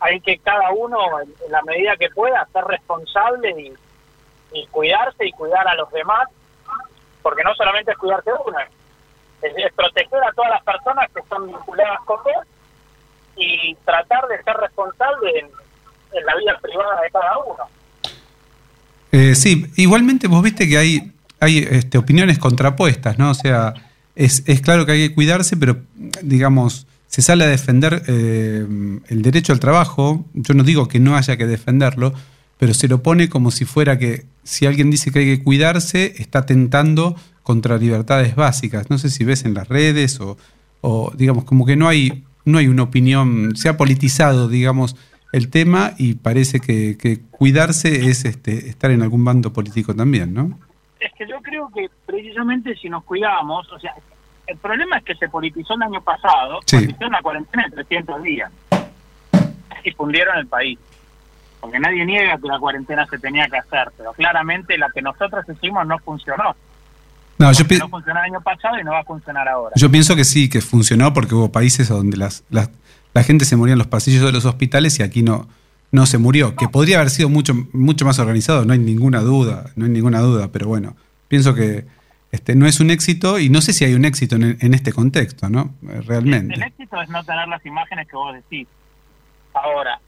[0.00, 3.74] hay que cada uno, en la medida que pueda, ser responsable y,
[4.52, 6.28] y cuidarse y cuidar a los demás
[7.22, 8.68] porque no solamente es cuidarte uno, es,
[9.42, 12.46] es proteger a todas las personas que están vinculadas con vos
[13.36, 17.64] y tratar de ser responsable en, en la vida privada de cada uno.
[19.12, 23.30] Eh, sí, igualmente vos viste que hay, hay este, opiniones contrapuestas, ¿no?
[23.30, 23.74] O sea,
[24.14, 25.78] es, es claro que hay que cuidarse, pero
[26.22, 28.66] digamos, se sale a defender eh,
[29.08, 30.24] el derecho al trabajo.
[30.34, 32.12] Yo no digo que no haya que defenderlo,
[32.58, 36.14] pero se lo pone como si fuera que si alguien dice que hay que cuidarse,
[36.18, 37.16] está tentando
[37.48, 38.90] contra libertades básicas.
[38.90, 40.36] No sé si ves en las redes o,
[40.82, 44.96] o digamos, como que no hay, no hay una opinión, se ha politizado, digamos,
[45.32, 50.34] el tema y parece que, que cuidarse es este, estar en algún bando político también,
[50.34, 50.58] ¿no?
[51.00, 53.94] Es que yo creo que precisamente si nos cuidamos, o sea,
[54.46, 56.76] el problema es que se politizó el año pasado, Sí.
[56.76, 58.52] cuando hicieron una cuarentena de 300 días
[59.84, 60.78] y fundieron el país.
[61.62, 65.46] Porque nadie niega que la cuarentena se tenía que hacer, pero claramente la que nosotros
[65.48, 66.54] hicimos no funcionó.
[67.38, 69.72] No, yo, no funcionó el año pasado y no va a funcionar ahora.
[69.76, 72.70] yo pienso que sí, que funcionó porque hubo países donde las, las-
[73.14, 75.48] la gente se moría en los pasillos de los hospitales y aquí no,
[75.92, 79.70] no se murió, que podría haber sido mucho, mucho más organizado, no hay ninguna duda,
[79.76, 80.96] no hay ninguna duda, pero bueno,
[81.28, 81.86] pienso que
[82.32, 84.92] este, no es un éxito y no sé si hay un éxito en, en este
[84.92, 85.74] contexto, ¿no?
[85.88, 86.54] Eh, El Realmente.
[86.62, 88.68] éxito es no tener las imágenes que vos decís.
[89.54, 89.98] Ahora,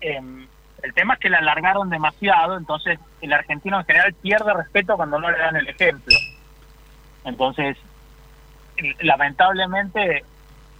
[0.00, 0.46] em,
[0.82, 5.18] el tema es que la alargaron demasiado, entonces el argentino en general pierde respeto cuando
[5.20, 6.16] no le dan el ejemplo.
[7.24, 7.76] Entonces,
[9.00, 10.24] lamentablemente,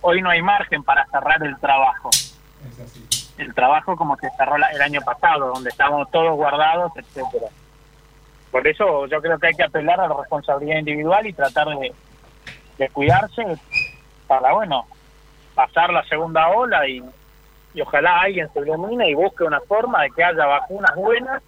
[0.01, 2.11] hoy no hay margen para cerrar el trabajo.
[3.39, 7.47] El trabajo como se cerró la- el año pasado, donde estábamos todos guardados, etcétera.
[8.51, 11.93] Por eso yo creo que hay que apelar a la responsabilidad individual y tratar de,
[12.79, 13.57] de cuidarse
[14.27, 14.87] para, bueno,
[15.55, 17.03] pasar la segunda ola y,
[17.75, 21.43] y ojalá alguien se ilumine y busque una forma de que haya vacunas buenas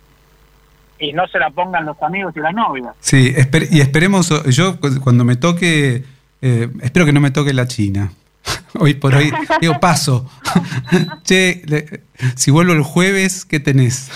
[1.03, 2.95] y no se la pongan los amigos y las novias.
[3.01, 6.05] Sí, esper- y esperemos, yo cu- cuando me toque,
[6.41, 8.13] eh, espero que no me toque la China.
[8.79, 10.29] Hoy por hoy, digo, paso.
[11.25, 12.03] che, le-
[12.37, 14.11] si vuelvo el jueves, ¿qué tenés?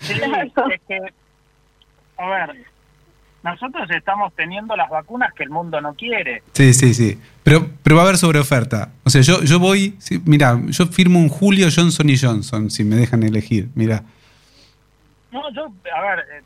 [0.00, 0.98] Sí, es que,
[2.18, 2.64] a ver,
[3.42, 6.42] nosotros estamos teniendo las vacunas que el mundo no quiere.
[6.52, 7.18] Sí, sí, sí.
[7.42, 8.90] Pero, pero va a haber sobre oferta.
[9.04, 12.84] O sea, yo, yo voy, sí, mira, yo firmo un Julio Johnson y Johnson, si
[12.84, 13.68] me dejan elegir.
[13.74, 14.04] Mira,
[15.34, 16.42] No, yo, a ver, eh,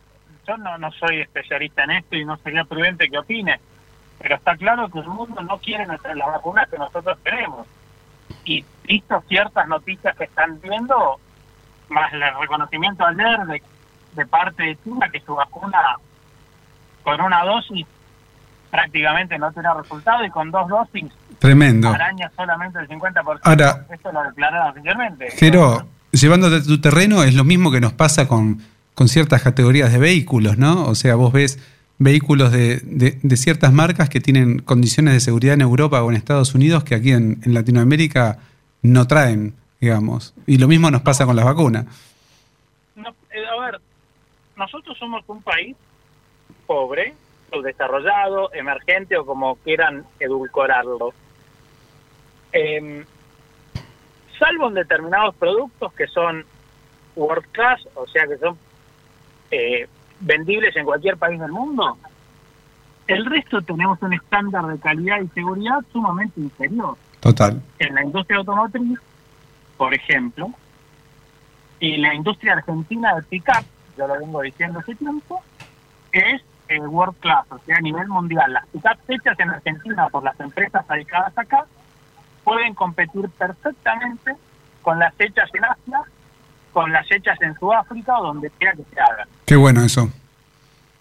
[0.46, 3.60] yo no, no soy especialista en esto y no sería prudente que opine,
[4.18, 7.66] pero está claro que el mundo no quiere nuestras- las vacunas que nosotros tenemos.
[8.44, 11.20] Y visto ciertas noticias que están viendo,
[11.90, 13.62] más el reconocimiento ayer de,
[14.12, 15.78] de parte de China que su vacuna
[17.04, 17.86] con una dosis
[18.70, 21.06] prácticamente no tiene resultado y con dos dosis
[21.38, 21.88] tremendo.
[21.90, 23.40] araña solamente el 50%.
[23.44, 25.30] Ahora- Esto lo declararon oficialmente.
[25.32, 28.60] Jero, llevándote a tu terreno es lo mismo que nos pasa con,
[28.98, 30.84] con ciertas categorías de vehículos, ¿no?
[30.88, 31.60] O sea, vos ves
[31.98, 32.80] vehículos de,
[33.36, 37.12] ciertas marcas que tienen condiciones de seguridad en Europa o en Estados Unidos que aquí
[37.12, 38.40] en, Latinoamérica
[38.82, 40.34] no traen, digamos.
[40.48, 41.86] Y lo mismo nos pasa con las vacunas.
[42.96, 43.80] Eh, a ver,
[44.56, 45.76] nosotros somos un país
[46.66, 47.14] pobre,
[47.52, 51.14] subdesarrollado, emergente o como quieran edulcorarlo.
[52.50, 53.04] Em,
[54.40, 56.44] salvo en determinados productos que son
[57.14, 58.58] world class, o sea que son
[59.50, 59.88] eh,
[60.20, 61.96] vendibles en cualquier país del mundo,
[63.06, 67.62] el resto tenemos un estándar de calidad y seguridad sumamente inferior Total.
[67.78, 68.98] en la industria automotriz,
[69.76, 70.52] por ejemplo,
[71.80, 73.64] y la industria argentina de pick-up,
[73.96, 75.42] yo lo vengo diciendo hace tiempo,
[76.12, 78.52] es eh, world class, o sea, a nivel mundial.
[78.52, 81.64] Las pick-up hechas en Argentina por las empresas radicadas acá
[82.44, 84.34] pueden competir perfectamente
[84.82, 86.02] con las hechas en Asia,
[86.78, 89.28] con las hechas en Sudáfrica o donde sea que se hagan.
[89.44, 90.08] Qué bueno eso.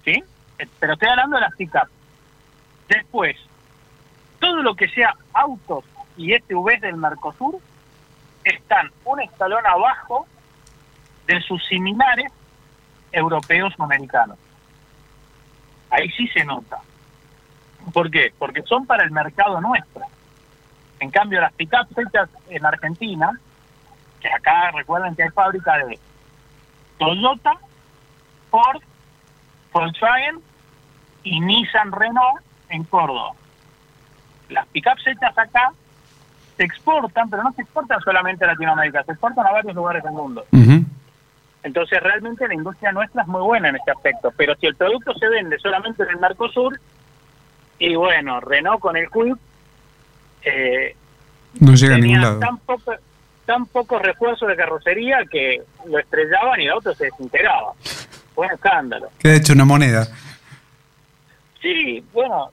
[0.03, 0.23] ¿sí?
[0.57, 1.87] Eh, Pero estoy hablando de las pick-up.
[2.89, 3.35] Después,
[4.39, 5.85] todo lo que sea autos
[6.17, 7.59] y SUVs del Mercosur
[8.43, 10.25] están un escalón abajo
[11.27, 12.31] de sus similares
[13.11, 14.39] europeos o americanos.
[15.91, 16.79] Ahí sí se nota.
[17.93, 18.33] ¿Por qué?
[18.39, 20.01] Porque son para el mercado nuestro.
[20.99, 23.39] En cambio, las pick-up hechas en Argentina,
[24.21, 25.99] que acá recuerden que hay fábrica de
[26.97, 27.57] Toyota,
[28.49, 28.81] Ford,
[29.71, 30.39] Volkswagen
[31.23, 33.33] y Nissan Renault en Córdoba.
[34.49, 35.71] Las pickups hechas acá
[36.55, 40.13] se exportan, pero no se exportan solamente a Latinoamérica, se exportan a varios lugares del
[40.13, 40.45] mundo.
[41.63, 45.13] Entonces realmente la industria nuestra es muy buena en este aspecto, pero si el producto
[45.15, 46.79] se vende solamente en el Mercosur,
[47.79, 49.35] y bueno, Renault con el Quid
[50.43, 50.95] eh,
[51.59, 52.39] No llega a ningún lado.
[52.39, 52.93] tan, poco,
[53.47, 57.71] tan pocos refuerzos de carrocería que lo estrellaban y el auto se desintegraba.
[58.35, 59.07] Fue un escándalo.
[59.17, 60.05] Queda hecho una moneda.
[61.61, 62.51] Sí, bueno,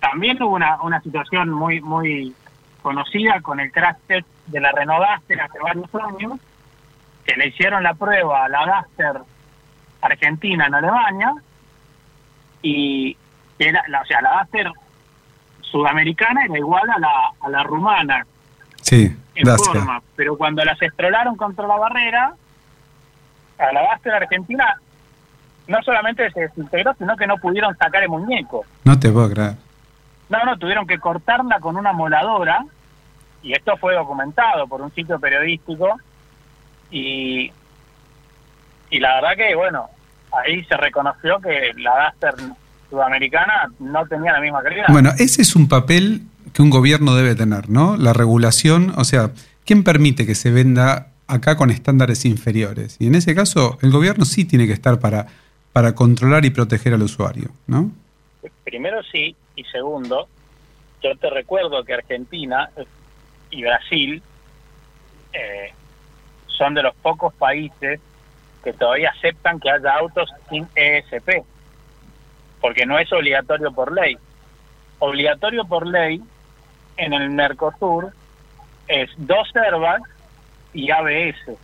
[0.00, 2.34] también hubo una, una situación muy muy
[2.82, 6.40] conocida con el crash test de la Renault Duster hace varios años,
[7.24, 9.22] que le hicieron la prueba a la Duster
[10.00, 11.34] Argentina en Alemania,
[12.60, 13.16] y
[13.58, 14.72] era, la, o sea, la Duster
[15.60, 18.26] sudamericana era igual a la, a la rumana
[18.88, 22.34] Sí, en forma, pero cuando las estrolaron contra la barrera,
[23.58, 24.80] a la Duster Argentina
[25.66, 28.64] no solamente se desintegró, sino que no pudieron sacar el muñeco.
[28.84, 29.56] No te puedo creer.
[30.30, 32.64] No, no, tuvieron que cortarla con una moladora
[33.42, 35.98] y esto fue documentado por un sitio periodístico
[36.90, 37.52] y,
[38.88, 39.90] y la verdad que, bueno,
[40.32, 42.34] ahí se reconoció que la Duster
[42.88, 44.86] sudamericana no tenía la misma calidad.
[44.88, 46.22] Bueno, ese es un papel
[46.52, 47.96] que un gobierno debe tener, ¿no?
[47.96, 49.32] La regulación, o sea,
[49.64, 52.96] ¿quién permite que se venda acá con estándares inferiores?
[52.98, 55.26] Y en ese caso, el gobierno sí tiene que estar para,
[55.72, 57.90] para controlar y proteger al usuario, ¿no?
[58.64, 60.28] Primero sí, y segundo,
[61.02, 62.70] yo te recuerdo que Argentina
[63.50, 64.22] y Brasil
[65.32, 65.72] eh,
[66.46, 68.00] son de los pocos países
[68.62, 71.44] que todavía aceptan que haya autos sin ESP,
[72.60, 74.18] porque no es obligatorio por ley.
[74.98, 76.20] Obligatorio por ley
[76.98, 78.12] en el Mercosur
[78.86, 80.10] es dos airbags
[80.74, 81.56] y ABS.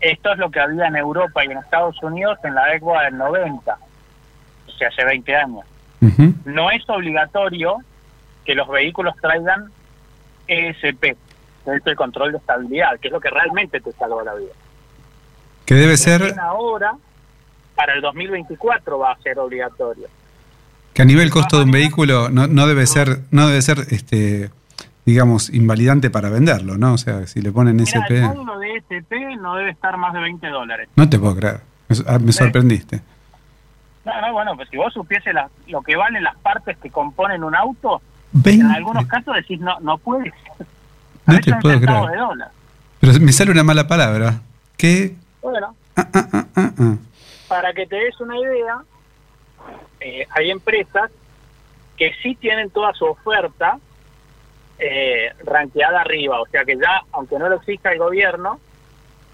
[0.00, 3.16] Esto es lo que había en Europa y en Estados Unidos en la década del
[3.16, 3.78] 90,
[4.66, 5.64] o sea, hace 20 años.
[6.44, 7.78] No es obligatorio
[8.44, 9.70] que los vehículos traigan
[10.46, 11.16] ESP, que
[11.64, 14.52] es el control de estabilidad, que es lo que realmente te salva la vida.
[15.64, 16.94] Que debe ser ahora,
[17.74, 20.06] para el 2024 va a ser obligatorio.
[20.96, 24.50] Que a nivel costo de un vehículo no, no debe ser, no debe ser, este,
[25.04, 26.94] digamos, invalidante para venderlo, ¿no?
[26.94, 30.14] O sea, si le ponen Mira, el SP, módulo de ESP no debe estar más
[30.14, 30.88] de 20 dólares.
[30.96, 31.60] no te puedo creer.
[31.88, 33.02] Me, ah, me sorprendiste.
[34.06, 37.44] No, no, bueno, pues si vos supiese la- lo que valen las partes que componen
[37.44, 38.00] un auto,
[38.32, 38.64] Veinte.
[38.64, 40.66] en algunos casos decís, no, no puede ser.
[41.26, 42.10] No te puedo creer.
[42.10, 42.50] de dólar.
[43.00, 44.40] Pero me sale una mala palabra.
[44.78, 45.14] ¿Qué?
[45.42, 46.08] Bueno, Ah,
[46.56, 46.94] ah.
[47.48, 48.78] para que te des una idea,
[50.06, 51.10] eh, hay empresas
[51.96, 53.78] que sí tienen toda su oferta
[54.78, 58.60] eh, ranqueada arriba, o sea que ya, aunque no lo exija el gobierno,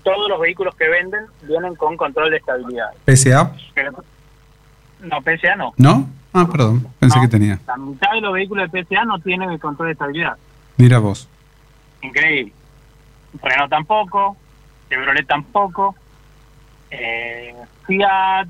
[0.02, 2.90] todos los vehículos que venden vienen con control de estabilidad.
[3.06, 4.04] PSA, Pero-
[5.00, 5.74] no, PSA no.
[5.76, 6.08] ¿no?
[6.32, 7.58] Ah, perdón, pensé que tenía.
[7.66, 10.36] La mitad de los vehículos de PSA no tienen el control de estabilidad.
[10.78, 11.28] Mira vos.
[12.00, 12.52] Increíble.
[13.42, 14.36] Renault tampoco,
[14.88, 15.94] Chevrolet tampoco,
[16.90, 17.54] eh,
[17.86, 18.48] Fiat,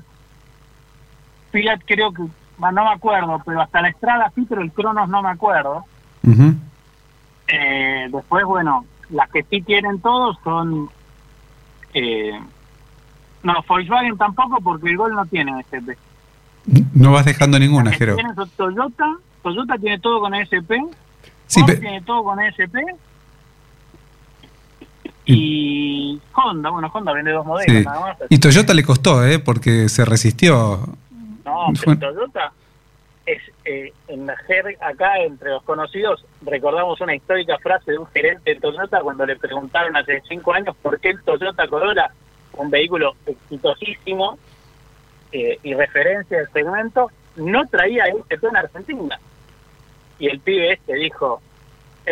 [1.53, 5.21] Fiat creo que, no me acuerdo, pero hasta la Estrada sí, pero el Cronos no
[5.21, 5.85] me acuerdo.
[7.47, 10.89] Eh, después, bueno, las que sí tienen todos son...
[11.93, 12.39] Eh,
[13.43, 15.93] no, Volkswagen tampoco porque el Gol no tiene SP.
[16.95, 18.15] No vas dejando ninguna, Que Jero.
[18.15, 19.05] tienen son Toyota,
[19.43, 20.79] Toyota tiene todo con SP,
[21.45, 22.81] Sí, Ford tiene todo con SP
[25.25, 27.85] y Honda, bueno, Honda vende dos modelos sí.
[27.85, 28.17] nada más.
[28.29, 29.39] Y Toyota le costó, ¿eh?
[29.39, 30.79] Porque se resistió.
[31.53, 32.51] No, pero Toyota
[33.25, 34.35] es eh, en la
[34.81, 39.37] acá entre los conocidos recordamos una histórica frase de un gerente de Toyota cuando le
[39.37, 42.11] preguntaron hace cinco años por qué el Toyota Corolla,
[42.53, 44.37] un vehículo exitosísimo
[45.31, 49.19] eh, y referencia del segmento, no traía SP en Argentina.
[50.19, 51.41] Y el pibe este dijo,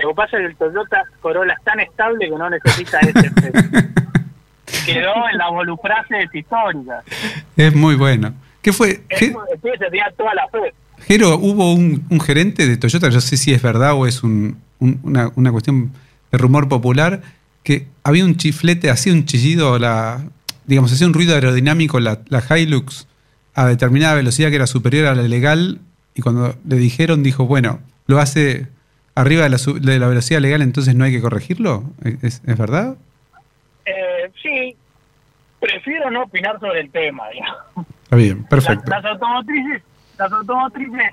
[0.01, 3.51] lo que pasa es que el Toyota Corolla es tan estable que no necesita SP.
[4.85, 7.03] Quedó en las volufrases históricas.
[7.57, 8.33] Es muy bueno.
[8.61, 9.01] ¿Qué fue?
[9.09, 10.73] El Je- pibe se tenía toda la fe.
[11.07, 14.23] Jero, hubo un, un gerente de Toyota, yo no sé si es verdad o es
[14.23, 15.91] un- un- una, una cuestión
[16.31, 17.21] de rumor popular,
[17.63, 20.23] que había un chiflete, hacía un chillido, la,
[20.65, 23.07] digamos, hacía un ruido aerodinámico la, la Hilux
[23.53, 25.79] a determinada velocidad que era superior a la legal,
[26.15, 28.67] y cuando le dijeron, dijo, bueno, lo hace
[29.15, 31.83] arriba de la, de la velocidad legal, entonces no hay que corregirlo.
[32.21, 32.95] ¿Es, es verdad?
[33.85, 34.75] Eh, sí,
[35.59, 37.23] prefiero no opinar sobre el tema.
[37.33, 37.87] digamos.
[38.11, 38.91] Está bien, perfecto.
[38.91, 39.83] Las, las automotrices,
[40.17, 41.11] las automotrices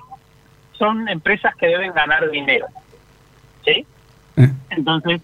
[0.73, 2.67] son empresas que deben ganar dinero.
[3.63, 3.85] ¿Sí?
[4.35, 4.51] Eh.
[4.71, 5.21] Entonces,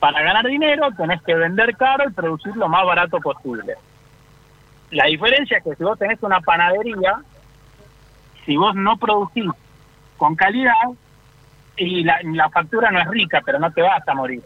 [0.00, 3.76] para ganar dinero tenés que vender caro y producir lo más barato posible.
[4.90, 7.22] La diferencia es que si vos tenés una panadería,
[8.44, 9.50] si vos no producís
[10.18, 10.74] con calidad,
[11.78, 14.42] y la, la factura no es rica, pero no te vas a morir.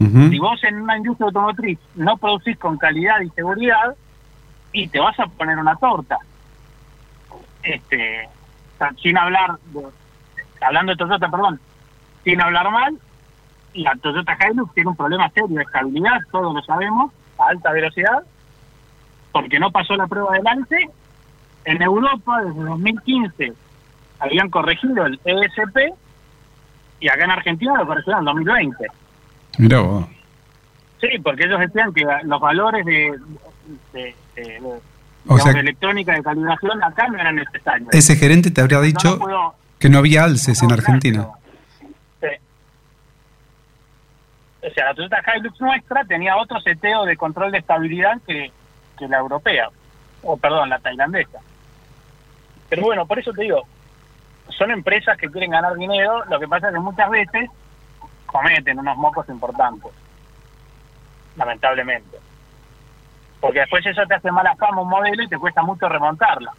[0.00, 3.94] Si vos en una industria automotriz no producís con calidad y seguridad,
[4.74, 6.18] y te vas a poner una torta.
[7.62, 8.28] Este,
[9.00, 9.86] sin hablar, de-
[10.60, 11.58] hablando de Toyota, perdón,
[12.24, 12.98] sin hablar mal,
[13.74, 18.22] la Toyota Hilux tiene un problema serio de estabilidad, todos lo sabemos, a alta velocidad,
[19.32, 20.76] porque no pasó la prueba de lance.
[21.64, 23.52] En Europa, desde 2015
[24.20, 25.94] habían corregido el ESP
[27.00, 28.86] y acá en Argentina lo corregieron en 2020.
[29.58, 30.04] Mira vos.
[31.00, 33.18] Sí, porque ellos decían que los valores de,
[33.92, 34.80] de, de- de- O
[35.24, 37.88] digamos, sea- de electrónica de calibración acá no eran necesarios.
[37.92, 41.28] Ese gerente te habría dicho No, no puedo- que no había alces en Argentina.
[42.20, 42.26] Sí.
[44.62, 48.50] O sea, la Toyota Hilux nuestra tenía otro seteo de control de estabilidad que,
[48.98, 49.68] que la europea,
[50.22, 51.38] o perdón, la tailandesa.
[52.70, 53.62] Pero bueno, por eso te digo,
[54.56, 57.50] son empresas que quieren ganar dinero, lo que pasa es que muchas veces
[58.26, 59.90] cometen unos mocos importantes,
[61.36, 62.18] lamentablemente.
[63.44, 66.50] Porque después eso te hace mala fama un modelo y te cuesta mucho remontarla.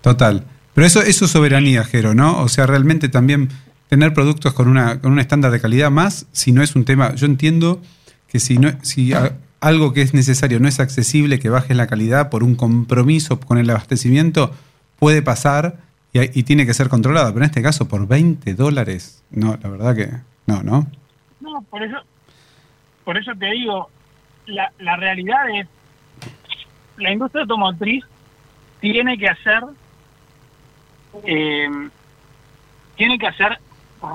[0.00, 0.44] Total.
[0.72, 2.40] Pero eso, eso es soberanía, Jero, ¿no?
[2.40, 3.50] O sea, realmente también
[3.90, 7.14] tener productos con una con un estándar de calidad más, si no es un tema,
[7.14, 7.82] yo entiendo
[8.28, 11.86] que si no si a- algo que es necesario no es accesible, que bajes la
[11.86, 14.52] calidad por un compromiso con el abastecimiento,
[14.98, 15.76] puede pasar
[16.14, 17.28] y, y tiene que ser controlado.
[17.34, 20.08] Pero en este caso, por 20 dólares, no, la verdad que
[20.46, 20.86] no, ¿no?
[21.40, 21.96] No, por eso,
[23.04, 23.90] por eso te digo,
[24.46, 25.66] la, la realidad es,
[26.96, 28.04] la industria automotriz
[28.80, 29.62] tiene que hacer,
[31.24, 31.68] eh,
[32.96, 33.58] tiene que hacer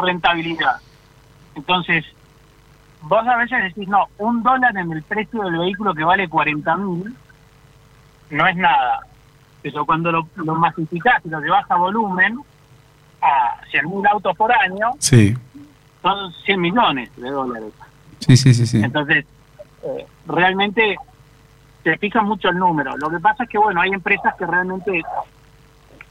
[0.02, 0.78] rentabilidad.
[1.56, 2.06] Entonces,
[3.02, 6.78] vos a veces decís, no, un dólar en el precio del vehículo que vale 40
[6.78, 7.16] mil
[8.30, 9.02] no es nada.
[9.62, 12.40] Pero cuando lo, lo masificás y lo llevas a volumen,
[13.22, 15.36] a 100 mil autos por año, Sí,
[16.02, 17.72] son 100 millones de dólares.
[18.20, 18.66] sí, sí, sí.
[18.66, 18.82] sí.
[18.84, 19.26] Entonces,
[19.84, 20.96] eh, realmente
[21.84, 22.96] se fija mucho el número.
[22.98, 25.02] Lo que pasa es que, bueno, hay empresas que realmente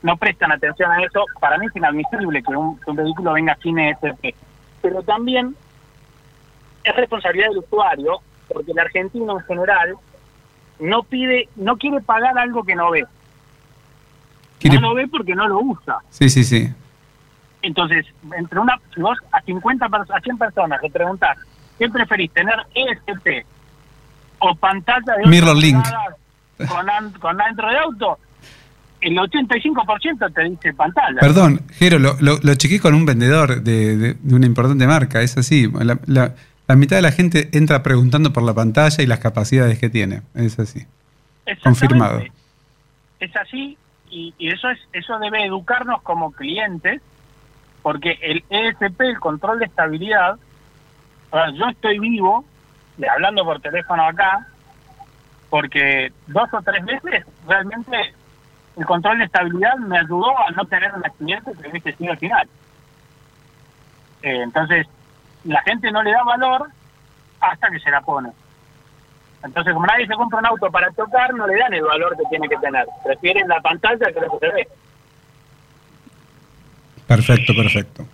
[0.02, 1.24] no prestan atención a eso.
[1.40, 4.34] Para mí es inadmisible que un, que un vehículo venga sin ESP.
[4.82, 5.54] Pero también
[6.84, 8.18] es responsabilidad del usuario,
[8.52, 9.94] porque el argentino en general
[10.80, 13.04] no pide, no quiere pagar algo que no ve.
[14.58, 15.98] Quiere- No lo ve porque no lo usa.
[16.10, 16.68] Sí, sí, sí.
[17.62, 18.06] Entonces,
[18.36, 21.36] entre una, vos a 50 pers- a 100 personas le preguntás,
[21.78, 23.44] ¿qué preferís, tener ESP
[24.40, 25.84] o pantalla de Mirror link.
[26.68, 28.18] con, an- con dentro de auto?
[29.00, 31.18] El 85% te dice pantalla.
[31.20, 35.22] Perdón, Jero, lo, lo, lo chequé con un vendedor de, de- de una importante marca,
[35.22, 35.70] es así.
[35.72, 36.34] La, la-
[36.68, 40.22] la mitad de la gente entra preguntando por la pantalla y las capacidades que tiene,
[40.34, 40.86] es así.
[41.64, 42.22] Confirmado.
[43.18, 43.76] Es así
[44.10, 47.00] y, y eso es eso debe educarnos como clientes
[47.82, 50.36] porque el ESP, el control de estabilidad,
[51.30, 52.44] ahora, yo estoy vivo,
[53.00, 54.46] de- hablando por teléfono acá,
[55.48, 58.14] porque dos o tres veces realmente
[58.76, 62.18] el control de estabilidad me ayudó a no tener un accidente que hubiese sido al
[62.18, 62.48] final.
[64.22, 64.86] Eh, entonces,
[65.44, 66.68] la gente no le da valor
[67.40, 68.30] hasta que se la pone.
[69.42, 72.24] Entonces, como nadie se compra un auto para tocar, no le dan el valor que
[72.28, 72.86] tiene que tener.
[73.02, 74.68] Prefieren la pantalla que lo que se ve.
[77.06, 78.04] Perfecto, perfecto.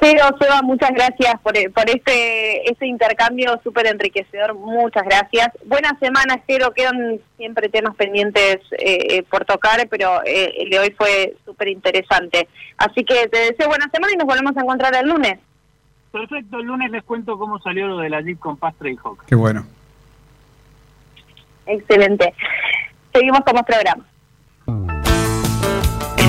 [0.00, 4.54] Pero, Seba, muchas gracias por, por este, este intercambio súper enriquecedor.
[4.54, 5.50] Muchas gracias.
[5.64, 6.72] Buena semana, espero.
[6.72, 12.48] Quedan siempre temas pendientes eh, por tocar, pero eh, el de hoy fue súper interesante.
[12.76, 15.38] Así que te deseo buena semana y nos volvemos a encontrar el lunes.
[16.12, 19.24] Perfecto, el lunes les cuento cómo salió lo de la Jeep con Pastre y Hawk.
[19.26, 19.66] Qué bueno.
[21.66, 22.32] Excelente.
[23.12, 24.07] Seguimos con más programa.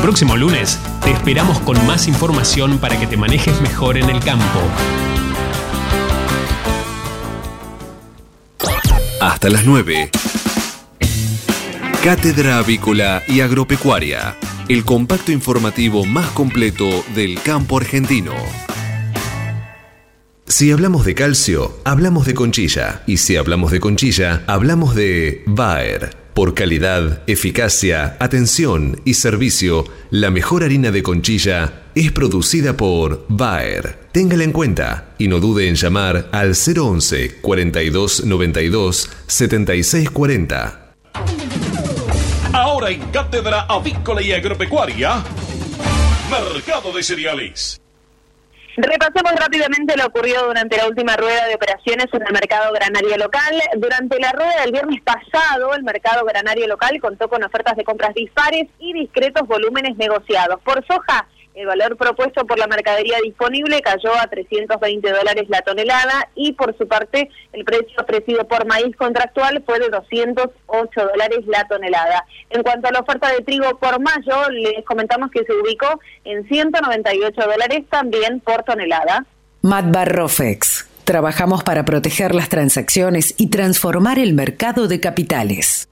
[0.09, 4.19] El próximo lunes te esperamos con más información para que te manejes mejor en el
[4.19, 4.59] campo.
[9.21, 10.09] Hasta las 9.
[12.03, 14.35] Cátedra Avícola y Agropecuaria,
[14.67, 18.33] el compacto informativo más completo del campo argentino.
[20.47, 23.03] Si hablamos de calcio, hablamos de conchilla.
[23.05, 26.18] Y si hablamos de conchilla, hablamos de Bayer.
[26.39, 34.07] Por calidad, eficacia, atención y servicio, la mejor harina de conchilla es producida por Bayer.
[34.13, 40.93] Téngala en cuenta y no dude en llamar al 011 42 92 76 40.
[42.53, 45.21] Ahora en Cátedra Avícola y Agropecuaria,
[46.31, 47.81] Mercado de Cereales.
[48.81, 53.61] Repasemos rápidamente lo ocurrido durante la última rueda de operaciones en el mercado granario local.
[53.75, 58.13] Durante la rueda del viernes pasado, el mercado granario local contó con ofertas de compras
[58.13, 60.61] dispares y discretos volúmenes negociados.
[60.61, 61.27] Por soja,
[61.59, 66.77] el valor propuesto por la mercadería disponible cayó a 320 dólares la tonelada y por
[66.77, 72.23] su parte el precio ofrecido por maíz contractual fue de 208 dólares la tonelada.
[72.49, 76.47] En cuanto a la oferta de trigo por mayo, les comentamos que se ubicó en
[76.47, 79.25] 198 dólares también por tonelada.
[79.61, 80.87] Matbarrofex.
[81.03, 85.88] Trabajamos para proteger las transacciones y transformar el mercado de capitales.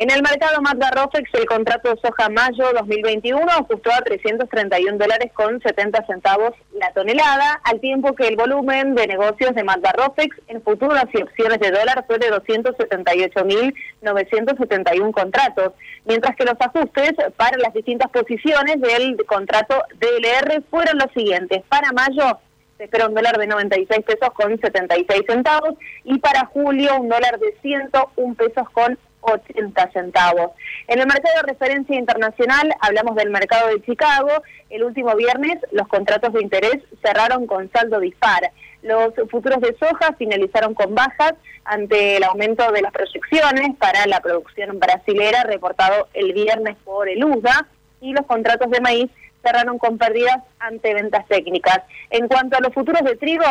[0.00, 5.32] En el mercado Magda Rofex, el contrato de soja mayo 2021 ajustó a 331 dólares
[5.34, 10.36] con 70 centavos la tonelada, al tiempo que el volumen de negocios de Magda Rofex
[10.46, 15.72] en futuras y opciones de dólar fue de 278.971 contratos,
[16.04, 21.64] mientras que los ajustes para las distintas posiciones del contrato DLR fueron los siguientes.
[21.68, 22.38] Para mayo
[22.76, 25.74] se espera un dólar de 96 pesos con 76 centavos
[26.04, 28.96] y para julio un dólar de 101 pesos con
[29.32, 30.52] 80 centavos.
[30.86, 34.30] En el mercado de referencia internacional hablamos del mercado de Chicago.
[34.70, 38.50] El último viernes los contratos de interés cerraron con saldo dispar.
[38.82, 44.20] Los futuros de soja finalizaron con bajas ante el aumento de las proyecciones para la
[44.20, 47.66] producción brasilera reportado el viernes por el USDA
[48.00, 49.10] y los contratos de maíz
[49.42, 51.80] cerraron con pérdidas ante ventas técnicas.
[52.10, 53.44] En cuanto a los futuros de trigo,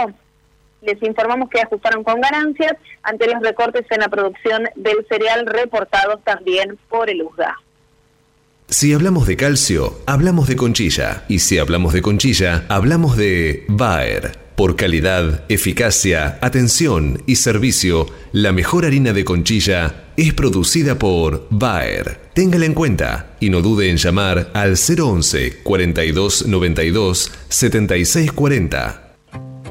[0.81, 2.73] les informamos que ajustaron con ganancias
[3.03, 7.57] ante los recortes en la producción del cereal reportados también por el USDA.
[8.69, 11.23] Si hablamos de calcio, hablamos de conchilla.
[11.29, 14.47] Y si hablamos de conchilla, hablamos de Bayer.
[14.57, 22.19] Por calidad, eficacia, atención y servicio, la mejor harina de conchilla es producida por Bayer.
[22.33, 29.06] Téngala en cuenta y no dude en llamar al 011 42 92 76 40.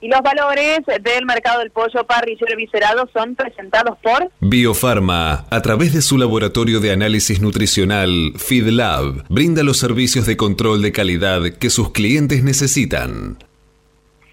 [0.00, 5.92] Y los valores del mercado del pollo parrillero viscerado son presentados por Biofarma, a través
[5.92, 11.70] de su laboratorio de análisis nutricional FeedLab, brinda los servicios de control de calidad que
[11.70, 13.38] sus clientes necesitan.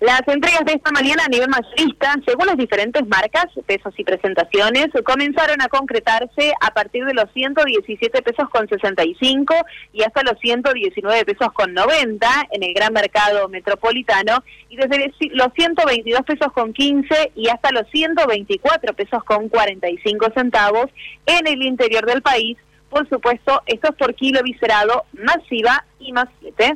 [0.02, 4.88] Las entregas de esta mañana a nivel mayorista, según las diferentes marcas, pesos y presentaciones,
[5.06, 9.56] comenzaron a concretarse a partir de los 117 pesos con 65
[9.94, 15.48] y hasta los 119 pesos con 90 en el gran mercado metropolitano y desde los
[15.56, 20.88] 122 pesos con 15 y hasta los 124 pesos con 45 centavos
[21.26, 22.58] en el interior del país.
[22.90, 26.76] Por supuesto, esto es por kilo viscerado, masiva y más 7.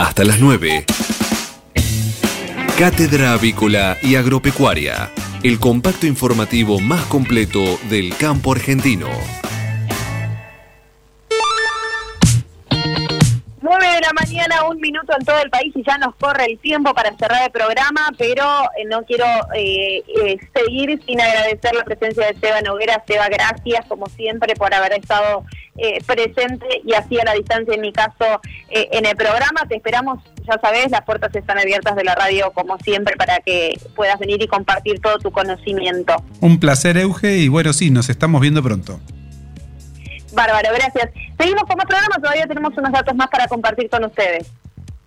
[0.00, 0.86] hasta las 9.
[2.78, 5.10] Cátedra Avícola y Agropecuaria,
[5.42, 9.08] el compacto informativo más completo del campo argentino.
[14.68, 17.50] Un minuto en todo el país y ya nos corre el tiempo para cerrar el
[17.50, 18.44] programa, pero
[18.76, 23.02] eh, no quiero eh, eh, seguir sin agradecer la presencia de Seba Noguera.
[23.06, 25.44] Seba, gracias como siempre por haber estado
[26.06, 29.62] presente y así a la distancia, en mi caso, en el programa.
[29.66, 33.78] Te esperamos, ya sabes, las puertas están abiertas de la radio como siempre para que
[33.96, 36.22] puedas venir y compartir todo tu conocimiento.
[36.40, 39.00] Un placer, Euge, y bueno, sí, nos estamos viendo pronto.
[40.32, 41.10] Bárbaro, gracias.
[41.38, 44.46] Seguimos con más programa, todavía tenemos unos datos más para compartir con ustedes.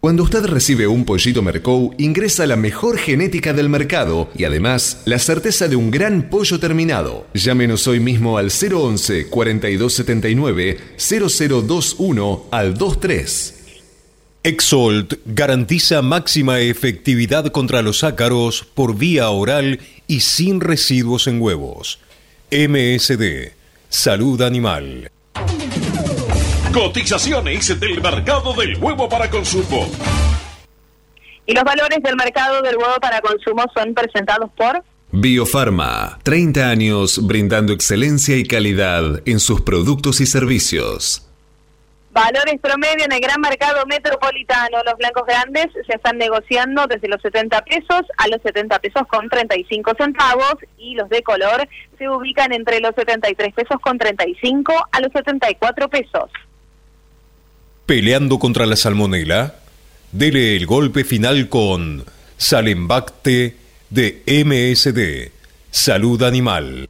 [0.04, 5.18] Cuando usted recibe un pollito Mercou, ingresa la mejor genética del mercado y además la
[5.18, 7.26] certeza de un gran pollo terminado.
[7.34, 13.64] Llámenos hoy mismo al 011 4279 0021 al 23.
[14.44, 22.00] Exolt garantiza máxima efectividad contra los ácaros por vía oral y sin residuos en huevos.
[22.52, 23.54] MSD,
[23.94, 25.12] Salud Animal.
[26.74, 29.88] Cotizaciones del mercado del huevo para consumo.
[31.46, 37.28] Y los valores del mercado del huevo para consumo son presentados por Biofarma, 30 años
[37.28, 41.30] brindando excelencia y calidad en sus productos y servicios.
[42.14, 44.84] Valores promedio en el gran mercado metropolitano.
[44.86, 49.28] Los blancos grandes se están negociando desde los 70 pesos a los 70 pesos con
[49.30, 55.02] 35 centavos y los de color se ubican entre los 73 pesos con 35 a
[55.02, 56.30] los 74 pesos.
[57.88, 59.56] Peleando contra la salmonela,
[60.12, 62.06] dele el golpe final con
[62.38, 63.58] Salembacte
[63.90, 65.32] de MSD,
[65.72, 66.90] Salud Animal.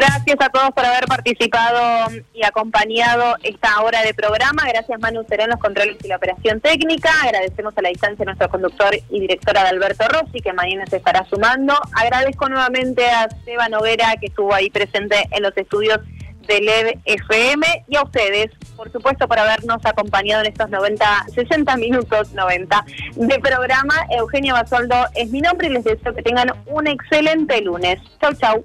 [0.00, 4.62] Gracias a todos por haber participado y acompañado esta hora de programa.
[4.66, 7.10] Gracias Manu Serén, los controles y la operación técnica.
[7.22, 10.96] Agradecemos a la distancia a nuestro conductor y directora de Alberto Rossi, que mañana se
[10.96, 11.74] estará sumando.
[11.92, 15.98] Agradezco nuevamente a Seba Noguera, que estuvo ahí presente en los estudios
[16.46, 21.76] de LED FM, y a ustedes, por supuesto, por habernos acompañado en estos 90, 60
[21.76, 22.86] minutos 90
[23.16, 23.94] de programa.
[24.16, 28.00] Eugenia Basoldo es mi nombre y les deseo que tengan un excelente lunes.
[28.18, 28.64] Chau, chau.